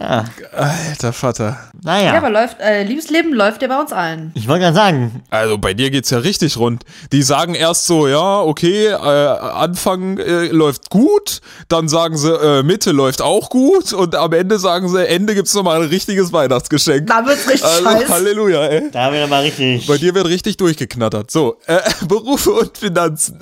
[0.55, 1.57] Alter Vater.
[1.83, 2.13] Naja.
[2.13, 4.31] Ja, aber läuft, äh, Liebesleben läuft ja bei uns allen.
[4.35, 6.83] ich wollte gerade sagen, Also bei dir geht's ja richtig rund.
[7.11, 12.63] Die sagen erst so, ja, okay, äh, Anfang äh, läuft gut, dann sagen sie, äh,
[12.63, 17.07] Mitte läuft auch gut und am Ende sagen sie, Ende gibt's nochmal ein richtiges Weihnachtsgeschenk.
[17.07, 18.09] Da wird's richtig Also, scheiße.
[18.09, 18.91] Halleluja, ey.
[18.91, 19.87] da haben wir mal richtig.
[19.87, 21.31] Bei dir wird richtig durchgeknattert.
[21.31, 23.37] So, äh, Berufe und Finanzen.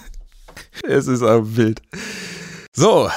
[0.82, 1.80] es ist aber wild.
[2.78, 3.08] So,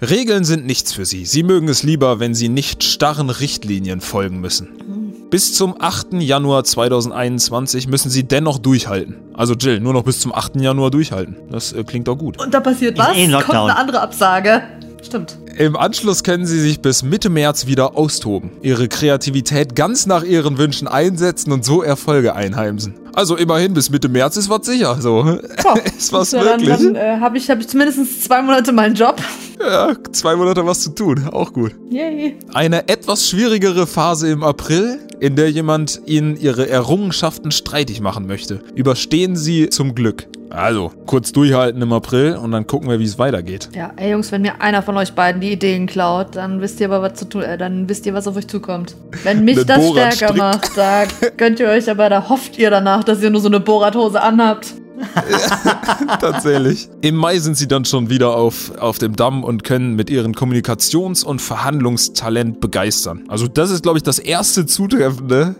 [0.00, 1.24] Regeln sind nichts für Sie.
[1.24, 5.26] Sie mögen es lieber, wenn Sie nicht starren Richtlinien folgen müssen.
[5.28, 6.12] Bis zum 8.
[6.20, 9.16] Januar 2021 müssen Sie dennoch durchhalten.
[9.34, 10.54] Also Jill, nur noch bis zum 8.
[10.60, 11.34] Januar durchhalten.
[11.50, 12.40] Das äh, klingt doch gut.
[12.40, 13.16] Und da passiert was?
[13.16, 13.70] eh Kommt Lockdown.
[13.70, 14.62] eine andere Absage.
[15.02, 15.36] Stimmt.
[15.58, 20.56] Im Anschluss können Sie sich bis Mitte März wieder austoben, Ihre Kreativität ganz nach Ihren
[20.58, 22.94] Wünschen einsetzen und so Erfolge einheimsen.
[23.14, 25.38] Also immerhin bis Mitte März ist was sicher, so.
[25.98, 26.76] ist was Ja, dann möglich.
[26.78, 29.16] dann äh, habe ich, hab ich zumindest zwei Monate meinen Job.
[29.60, 31.74] Ja, zwei Monate was zu tun, auch gut.
[31.90, 32.36] Yay.
[32.54, 38.62] Eine etwas schwierigere Phase im April, in der jemand Ihnen Ihre Errungenschaften streitig machen möchte.
[38.74, 40.26] Überstehen Sie zum Glück.
[40.48, 43.70] Also, kurz durchhalten im April und dann gucken wir, wie es weitergeht.
[43.74, 46.86] Ja, ey Jungs, wenn mir einer von euch beiden die Ideen klaut, dann wisst ihr
[46.86, 48.96] aber, was zu tun, äh, dann wisst ihr, was auf euch zukommt.
[49.22, 50.36] Wenn mich das Borat stärker strickt.
[50.38, 51.04] macht, da
[51.36, 54.74] könnt ihr euch aber, da hofft ihr danach, dass ihr nur so eine Bohrradhose anhabt.
[56.20, 56.88] Tatsächlich.
[57.00, 60.32] Im Mai sind sie dann schon wieder auf, auf dem Damm und können mit ihrem
[60.32, 63.24] Kommunikations- und Verhandlungstalent begeistern.
[63.28, 65.56] Also das ist, glaube ich, das erste Zutreffende.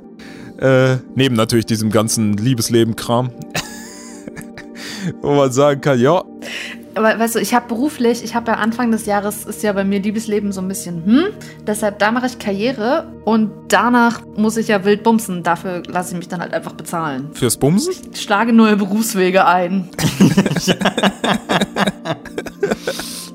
[0.58, 3.30] Äh, neben natürlich diesem ganzen Liebesleben-Kram.
[5.20, 6.22] Wo man sagen kann, ja,
[6.94, 9.84] Aber weißt du, ich habe beruflich, ich habe ja Anfang des Jahres ist ja bei
[9.84, 11.24] mir Liebesleben so ein bisschen, hm,
[11.66, 15.42] deshalb da mache ich Karriere und danach muss ich ja wild bumsen.
[15.42, 17.30] Dafür lasse ich mich dann halt einfach bezahlen.
[17.32, 17.94] fürs Bumsen.
[18.12, 19.88] Ich schlage neue Berufswege ein.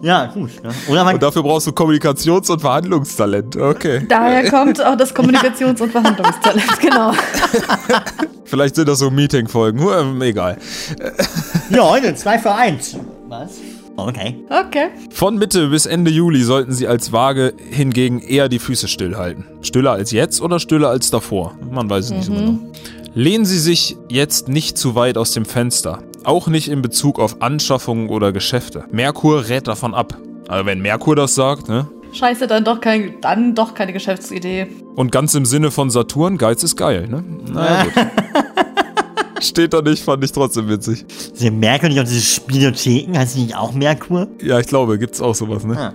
[0.02, 0.64] Ja, gut.
[0.64, 0.70] Ne?
[0.90, 3.56] Oder man Und dafür brauchst du Kommunikations- und Verhandlungstalent.
[3.56, 4.06] Okay.
[4.08, 7.12] Daher kommt auch das Kommunikations- und Verhandlungstalent, genau.
[8.46, 9.80] Vielleicht sind das so Meeting-Folgen.
[9.80, 10.58] Ähm, egal.
[11.70, 12.96] Ja, heute zwei für eins.
[13.30, 13.60] Was?
[13.98, 14.46] Okay.
[14.50, 14.88] Okay.
[15.12, 19.46] Von Mitte bis Ende Juli sollten Sie als Waage hingegen eher die Füße stillhalten.
[19.62, 21.58] Stiller als jetzt oder stiller als davor?
[21.70, 22.60] Man weiß es nicht so genau.
[23.16, 26.04] Lehnen Sie sich jetzt nicht zu weit aus dem Fenster.
[26.24, 28.86] Auch nicht in Bezug auf Anschaffungen oder Geschäfte.
[28.92, 30.18] Merkur rät davon ab.
[30.48, 31.90] Also wenn Merkur das sagt, ne?
[32.14, 34.68] Scheiße, dann doch, kein, dann doch keine Geschäftsidee.
[34.96, 37.24] Und ganz im Sinne von Saturn, Geiz ist geil, ne?
[37.52, 37.94] Naja, gut.
[39.42, 41.06] Steht da nicht, fand ich trotzdem witzig.
[41.34, 44.28] Sie merken nicht auf diese Spielotheken, heißt die nicht auch Merkur?
[44.42, 45.78] Ja, ich glaube, gibt's auch sowas, ne?
[45.78, 45.94] Ah,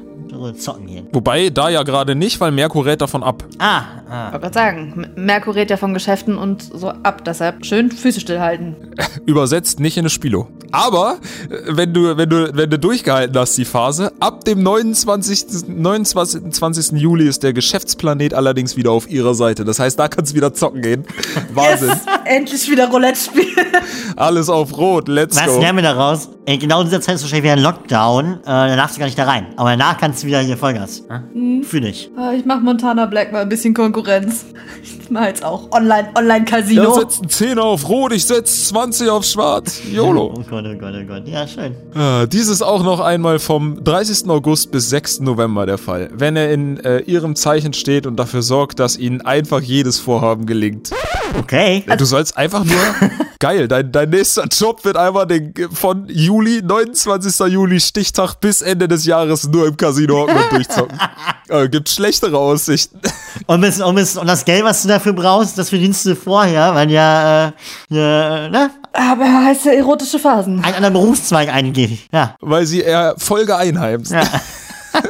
[0.55, 1.05] so zocken hier.
[1.13, 3.45] Wobei, da ja gerade nicht, weil Merkur rät davon ab.
[3.59, 4.27] Ah, ah.
[4.27, 8.21] Ich wollte gerade sagen, Merkur rät ja von Geschäften und so ab, deshalb schön Füße
[8.21, 8.77] stillhalten.
[9.27, 10.49] Übersetzt nicht in eine Spilo.
[10.73, 11.19] Aber
[11.51, 15.69] äh, wenn du, wenn du, wenn du durchgehalten hast, die Phase, ab dem 29.
[15.69, 16.93] 29.
[16.93, 19.65] Juli ist der Geschäftsplanet allerdings wieder auf ihrer Seite.
[19.65, 21.05] Das heißt, da kannst du wieder zocken gehen.
[21.55, 21.89] Wahnsinn.
[21.89, 23.67] Yes, endlich wieder Roulette spielen.
[24.17, 25.09] Alles auf Rot.
[25.09, 25.61] Let's Was go.
[25.61, 26.29] lernen wir daraus?
[26.47, 28.41] Ey, genau in dieser Zeit ist wahrscheinlich wieder ein Lockdown.
[28.43, 29.47] Äh, da darfst du gar nicht da rein.
[29.57, 31.05] Aber danach kannst du wieder hier Vollgas.
[31.33, 31.63] Hm?
[31.65, 32.11] Fühl dich.
[32.17, 34.45] Ah, Ich mach Montana Black mal ein bisschen Konkurrenz.
[35.03, 36.95] Ich mach jetzt auch Online, Ja, Online-Casino.
[36.95, 39.83] setz einen 10 auf Rot, ich setz 20 auf Schwarz.
[39.93, 40.33] YOLO.
[40.39, 41.29] Oh Gott, oh Gott, oh Gott.
[41.29, 41.75] Ja, schön.
[41.95, 44.31] Ah, Dies ist auch noch einmal vom 30.
[44.31, 45.21] August bis 6.
[45.21, 46.09] November der Fall.
[46.15, 50.47] Wenn er in äh, ihrem Zeichen steht und dafür sorgt, dass ihnen einfach jedes Vorhaben
[50.47, 50.91] gelingt.
[51.39, 51.85] Okay.
[51.99, 52.77] Du sollst einfach nur.
[53.39, 57.53] Geil, dein, dein nächster Job wird einfach den, von Juli, 29.
[57.53, 60.99] Juli, Stichtag bis Ende des Jahres nur im Casino hocken und durchzocken.
[61.49, 63.01] äh, gibt schlechtere Aussichten.
[63.47, 66.75] Und, bis, und, bis, und das Geld, was du dafür brauchst, das verdienst du vorher,
[66.75, 67.53] weil ja, äh,
[67.89, 70.63] ja ne, Aber er heißt ja erotische Phasen.
[70.65, 71.99] einen anderen Berufszweig eingeht.
[72.13, 72.37] Ja.
[72.41, 74.13] Weil sie eher Folge einheimst.
[74.13, 74.23] ja.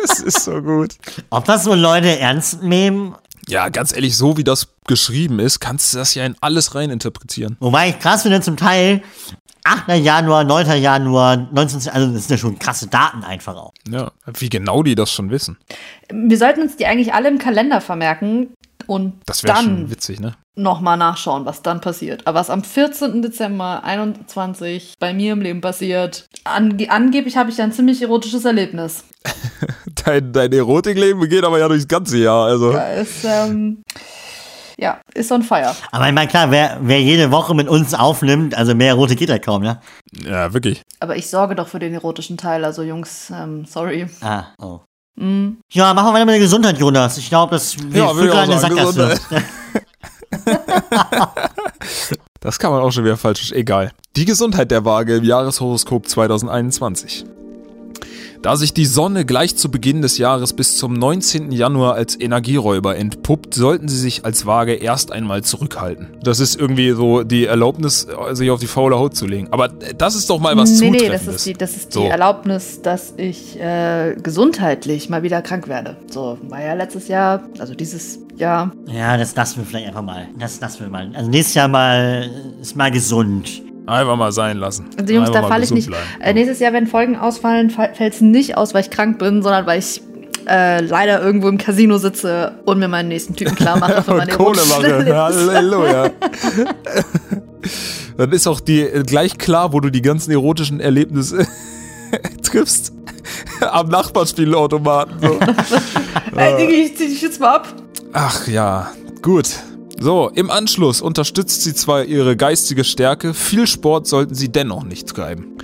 [0.04, 0.94] Es ist so gut.
[1.30, 3.16] Ob das so Leute ernst nehmen?
[3.48, 7.57] Ja, ganz ehrlich, so wie das geschrieben ist, kannst du das ja in alles reininterpretieren.
[7.61, 9.02] Wobei ich krass finde zum Teil,
[9.64, 9.88] 8.
[9.96, 10.81] Januar, 9.
[10.81, 11.92] Januar, 19.
[11.92, 13.72] Also das sind ja schon krasse Daten einfach auch.
[13.88, 15.57] Ja, wie genau die das schon wissen.
[16.11, 18.55] Wir sollten uns die eigentlich alle im Kalender vermerken
[18.86, 20.34] und Das dann schon witzig, ne?
[20.54, 22.26] nochmal nachschauen, was dann passiert.
[22.26, 23.22] Aber was am 14.
[23.22, 29.04] Dezember 21 bei mir im Leben passiert, ange angeblich habe ich ein ziemlich erotisches Erlebnis.
[30.04, 32.46] Dein, dein Erotikleben geht aber ja durchs ganze Jahr.
[32.46, 33.84] Also, Da ist, ähm,
[34.76, 35.76] ja, ist on fire.
[35.92, 39.28] Aber ich meine, klar, wer, wer jede Woche mit uns aufnimmt, also mehr Rote geht
[39.28, 39.80] ja kaum, ne?
[40.24, 40.82] ja, wirklich.
[40.98, 44.08] Aber ich sorge doch für den erotischen Teil, also Jungs, ähm, sorry.
[44.22, 44.80] Ah, oh.
[45.16, 47.18] Ja, machen wir weiter mit der Gesundheit, Jonas.
[47.18, 49.20] Ich glaube, das wir Ja, auch eine Sackgasse.
[52.40, 53.53] Das kann man auch schon wieder falsch.
[53.53, 53.92] Egal.
[54.16, 57.25] Die Gesundheit der Waage im Jahreshoroskop 2021.
[58.42, 61.52] Da sich die Sonne gleich zu Beginn des Jahres bis zum 19.
[61.52, 66.09] Januar als Energieräuber entpuppt, sollten Sie sich als Waage erst einmal zurückhalten.
[66.24, 69.46] Das ist irgendwie so die Erlaubnis, sich auf die faule Haut zu legen.
[69.52, 71.26] Aber das ist doch mal was nee, nee, Zutreffendes.
[71.26, 72.00] das ist die, das ist So.
[72.00, 75.96] die Erlaubnis, dass ich äh, gesundheitlich mal wieder krank werde.
[76.11, 78.72] So, war ja letztes Jahr, also dieses Jahr.
[78.87, 80.26] Ja, das lassen wir vielleicht einfach mal.
[80.37, 81.12] Das lassen wir mal.
[81.14, 82.28] Also nächstes Jahr mal
[82.61, 83.62] ist mal gesund.
[83.86, 84.86] Einfach mal sein lassen.
[84.98, 85.88] Also Jungs, Einfach da falle ich nicht.
[85.88, 86.04] bleiben.
[86.20, 89.66] Äh, nächstes Jahr, wenn Folgen ausfallen, fällt es nicht aus, weil ich krank bin, sondern
[89.66, 90.02] weil ich
[90.48, 94.32] äh, leider irgendwo im Casino sitze und mir meinen nächsten Typen klar mache für meine
[94.32, 95.16] Kohle mache.
[95.16, 96.10] Halleluja.
[98.16, 101.46] Dann ist auch die äh, gleich klar, wo du die ganzen erotischen Erlebnisse
[102.42, 102.92] triffst.
[103.60, 105.20] Am Nachbarspielautomaten.
[105.20, 105.38] So.
[106.36, 107.68] Ey, Digi, ich zieh dich jetzt mal ab.
[108.12, 108.90] Ach ja,
[109.22, 109.48] gut.
[110.02, 115.06] So, im Anschluss unterstützt sie zwar ihre geistige Stärke, viel Sport sollten sie dennoch nicht
[115.08, 115.56] treiben.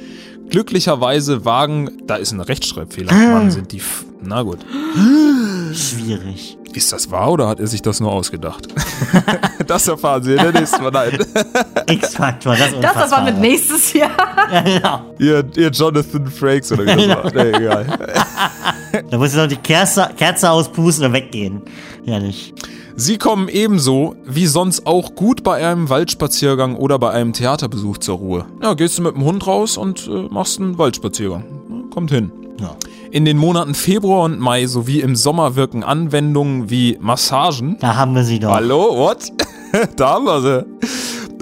[0.48, 3.12] Glücklicherweise wagen, da ist ein Rechtschreibfehler.
[3.12, 3.79] Mann, sind die.
[3.79, 4.59] F Na gut.
[5.74, 6.57] Schwierig.
[6.72, 8.68] Ist das wahr oder hat er sich das nur ausgedacht?
[9.66, 10.92] das erfahren Sie in der nächsten Mal.
[10.92, 11.18] Nein.
[11.90, 13.24] X-Faktor, das ist Das unfassbar.
[13.24, 14.11] mit nächstes Jahr.
[14.53, 15.01] Ja, genau.
[15.18, 17.33] Ihr, ihr Jonathan Frakes oder wie das war.
[17.35, 17.87] Nee, egal.
[19.11, 21.61] Da muss ich noch die Kerze, Kerze auspusten und weggehen.
[22.07, 22.55] Herrlich.
[23.01, 28.19] Sie kommen ebenso wie sonst auch gut bei einem Waldspaziergang oder bei einem Theaterbesuch zur
[28.19, 28.47] Ruhe.
[28.61, 31.91] Ja, gehst du mit dem Hund raus und äh, machst einen Waldspaziergang.
[31.95, 32.33] Kommt hin.
[32.61, 32.75] Ja.
[33.13, 37.77] In den Monaten Februar und Mai sowie im Sommer wirken Anwendungen wie Massagen.
[37.79, 38.51] Da haben wir sie doch.
[38.51, 39.31] Hallo, what?
[39.97, 40.89] da haben wir sie.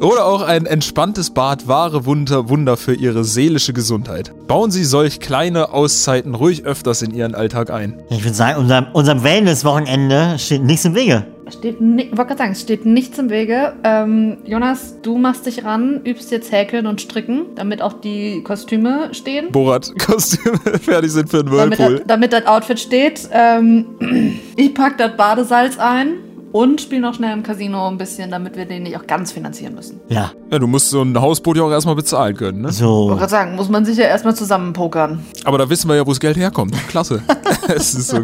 [0.02, 4.32] Oder auch ein entspanntes Bad wahre Wunder, Wunder für Ihre seelische Gesundheit.
[4.46, 8.02] Bauen Sie solch kleine Auszeiten ruhig öfters in Ihren Alltag ein.
[8.10, 11.24] Ich würde sagen, unserem, unserem Wellness-Wochenende steht nichts im Wege.
[11.48, 13.72] Steht wollte gerade sagen, es steht nichts im Wege.
[13.84, 19.10] Ähm, Jonas, du machst dich ran, übst jetzt Häkeln und Stricken, damit auch die Kostüme
[19.14, 19.52] stehen.
[19.52, 21.98] Borat-Kostüme fertig sind für den Damit, Whirlpool.
[21.98, 23.28] das- damit das Outfit steht.
[23.32, 23.86] Ähm,
[24.56, 26.14] ich pack das Badesalz ein
[26.56, 29.74] und spiele noch schnell im Casino ein bisschen, damit wir den nicht auch ganz finanzieren
[29.74, 30.00] müssen.
[30.08, 32.68] Ja, Ja, du musst so ein Hausboot ja auch erstmal bezahlen können, ne?
[32.70, 33.08] Ich so.
[33.08, 35.24] wollte gerade sagen, muss man sich ja erstmal zusammen pokern.
[35.44, 36.74] Aber da wissen wir ja, wo das Geld herkommt.
[36.88, 37.22] Klasse.
[37.68, 38.20] es ist so.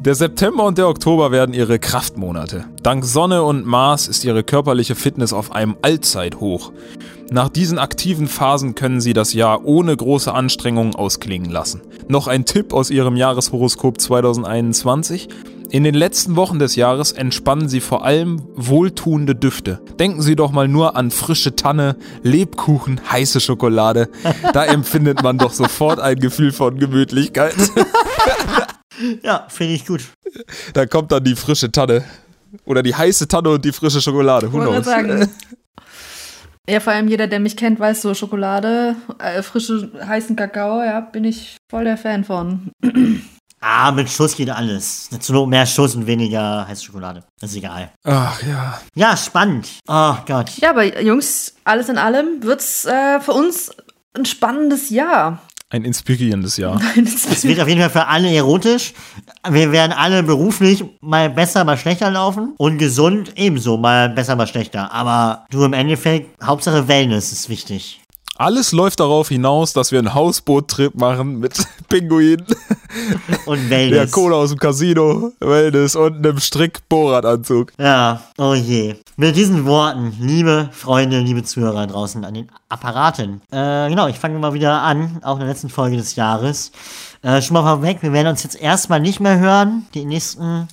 [0.00, 2.64] Der September und der Oktober werden ihre Kraftmonate.
[2.82, 6.72] Dank Sonne und Mars ist ihre körperliche Fitness auf einem Allzeithoch.
[7.30, 11.80] Nach diesen aktiven Phasen können sie das Jahr ohne große Anstrengungen ausklingen lassen.
[12.08, 15.28] Noch ein Tipp aus ihrem Jahreshoroskop 2021.
[15.72, 19.80] In den letzten Wochen des Jahres entspannen Sie vor allem wohltuende Düfte.
[19.98, 24.10] Denken Sie doch mal nur an frische Tanne, Lebkuchen, heiße Schokolade.
[24.52, 27.54] Da empfindet man doch sofort ein Gefühl von Gemütlichkeit.
[29.22, 30.02] Ja, finde ich gut.
[30.74, 32.04] Da kommt dann die frische Tanne.
[32.66, 34.52] Oder die heiße Tanne und die frische Schokolade.
[34.52, 34.84] Who knows?
[34.84, 35.28] sagen,
[36.68, 41.00] Ja, vor allem jeder, der mich kennt, weiß so, Schokolade, äh, frische, heißen Kakao, ja,
[41.00, 42.70] bin ich voll der Fan von.
[43.64, 45.08] Ah, mit Schuss geht alles.
[45.20, 47.22] Zu Not mehr Schuss und weniger heiße Schokolade.
[47.40, 47.92] Das ist egal.
[48.02, 48.80] Ach ja.
[48.96, 49.68] Ja, spannend.
[49.86, 50.50] Oh Gott.
[50.56, 53.70] Ja, aber Jungs, alles in allem wird's äh, für uns
[54.14, 55.40] ein spannendes Jahr.
[55.70, 56.78] Ein inspirierendes Jahr.
[56.96, 58.92] Es wird auf jeden Fall für alle erotisch.
[59.48, 62.54] Wir werden alle beruflich mal besser, mal schlechter laufen.
[62.58, 64.92] Und gesund ebenso, mal besser, mal schlechter.
[64.92, 68.01] Aber du im Endeffekt, Hauptsache Wellness ist wichtig.
[68.42, 72.44] Alles läuft darauf hinaus, dass wir einen Hausboottrip machen mit Pinguinen,
[73.46, 74.10] Und der Wellness.
[74.10, 77.72] Cola aus dem Casino, Wellness und einem Strick-Bohrradanzug.
[77.78, 78.96] Ja, oh je.
[79.16, 83.42] Mit diesen Worten, liebe Freunde, liebe Zuhörer draußen an den Apparaten.
[83.52, 86.72] Äh, genau, ich fange mal wieder an, auch in der letzten Folge des Jahres.
[87.22, 89.86] Äh, schon mal vorweg, wir werden uns jetzt erstmal nicht mehr hören.
[89.94, 90.66] Die nächsten,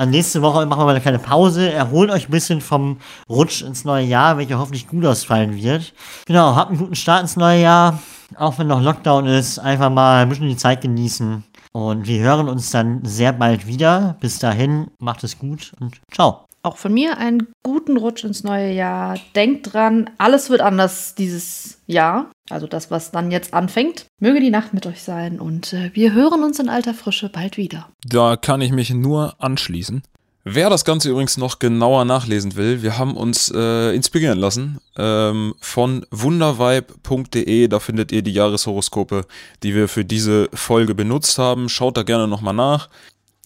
[0.00, 1.70] äh, nächste Woche machen wir mal eine kleine Pause.
[1.70, 2.98] Erholt euch ein bisschen vom
[3.28, 5.92] Rutsch ins neue Jahr, welcher hoffentlich gut ausfallen wird.
[6.26, 8.00] Genau, habt einen guten Start ins neue Jahr.
[8.36, 11.44] Auch wenn noch Lockdown ist, einfach mal ein bisschen die Zeit genießen.
[11.72, 14.16] Und wir hören uns dann sehr bald wieder.
[14.20, 16.46] Bis dahin, macht es gut und ciao.
[16.62, 19.16] Auch von mir einen guten Rutsch ins neue Jahr.
[19.34, 22.30] Denkt dran, alles wird anders dieses Jahr.
[22.50, 24.06] Also das, was dann jetzt anfängt.
[24.18, 27.56] Möge die Nacht mit euch sein und äh, wir hören uns in alter Frische bald
[27.56, 27.88] wieder.
[28.04, 30.02] Da kann ich mich nur anschließen.
[30.44, 35.54] Wer das Ganze übrigens noch genauer nachlesen will, wir haben uns äh, inspirieren lassen ähm,
[35.60, 37.68] von wundervibe.de.
[37.68, 39.26] Da findet ihr die Jahreshoroskope,
[39.62, 41.68] die wir für diese Folge benutzt haben.
[41.68, 42.88] Schaut da gerne nochmal nach.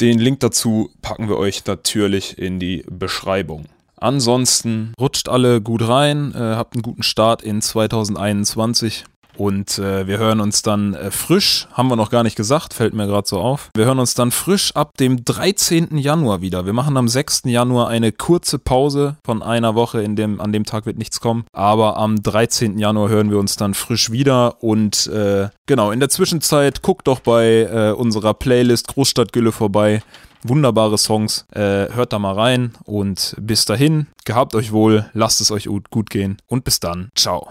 [0.01, 3.67] Den Link dazu packen wir euch natürlich in die Beschreibung.
[4.05, 9.05] Ansonsten rutscht alle gut rein, äh, habt einen guten Start in 2021
[9.39, 12.93] und äh, wir hören uns dann äh, frisch, haben wir noch gar nicht gesagt, fällt
[12.93, 13.71] mir gerade so auf.
[13.75, 15.97] Wir hören uns dann frisch ab dem 13.
[15.97, 16.67] Januar wieder.
[16.67, 17.45] Wir machen am 6.
[17.47, 21.47] Januar eine kurze Pause von einer Woche, in dem, an dem Tag wird nichts kommen.
[21.55, 22.79] Aber am 13.
[22.79, 27.21] Januar hören wir uns dann frisch wieder und äh, genau, in der Zwischenzeit guckt doch
[27.21, 30.03] bei äh, unserer Playlist Großstadtgülle vorbei.
[30.45, 35.51] Wunderbare Songs, äh, hört da mal rein und bis dahin, gehabt euch wohl, lasst es
[35.51, 37.49] euch gut gut gehen und bis dann, ciao.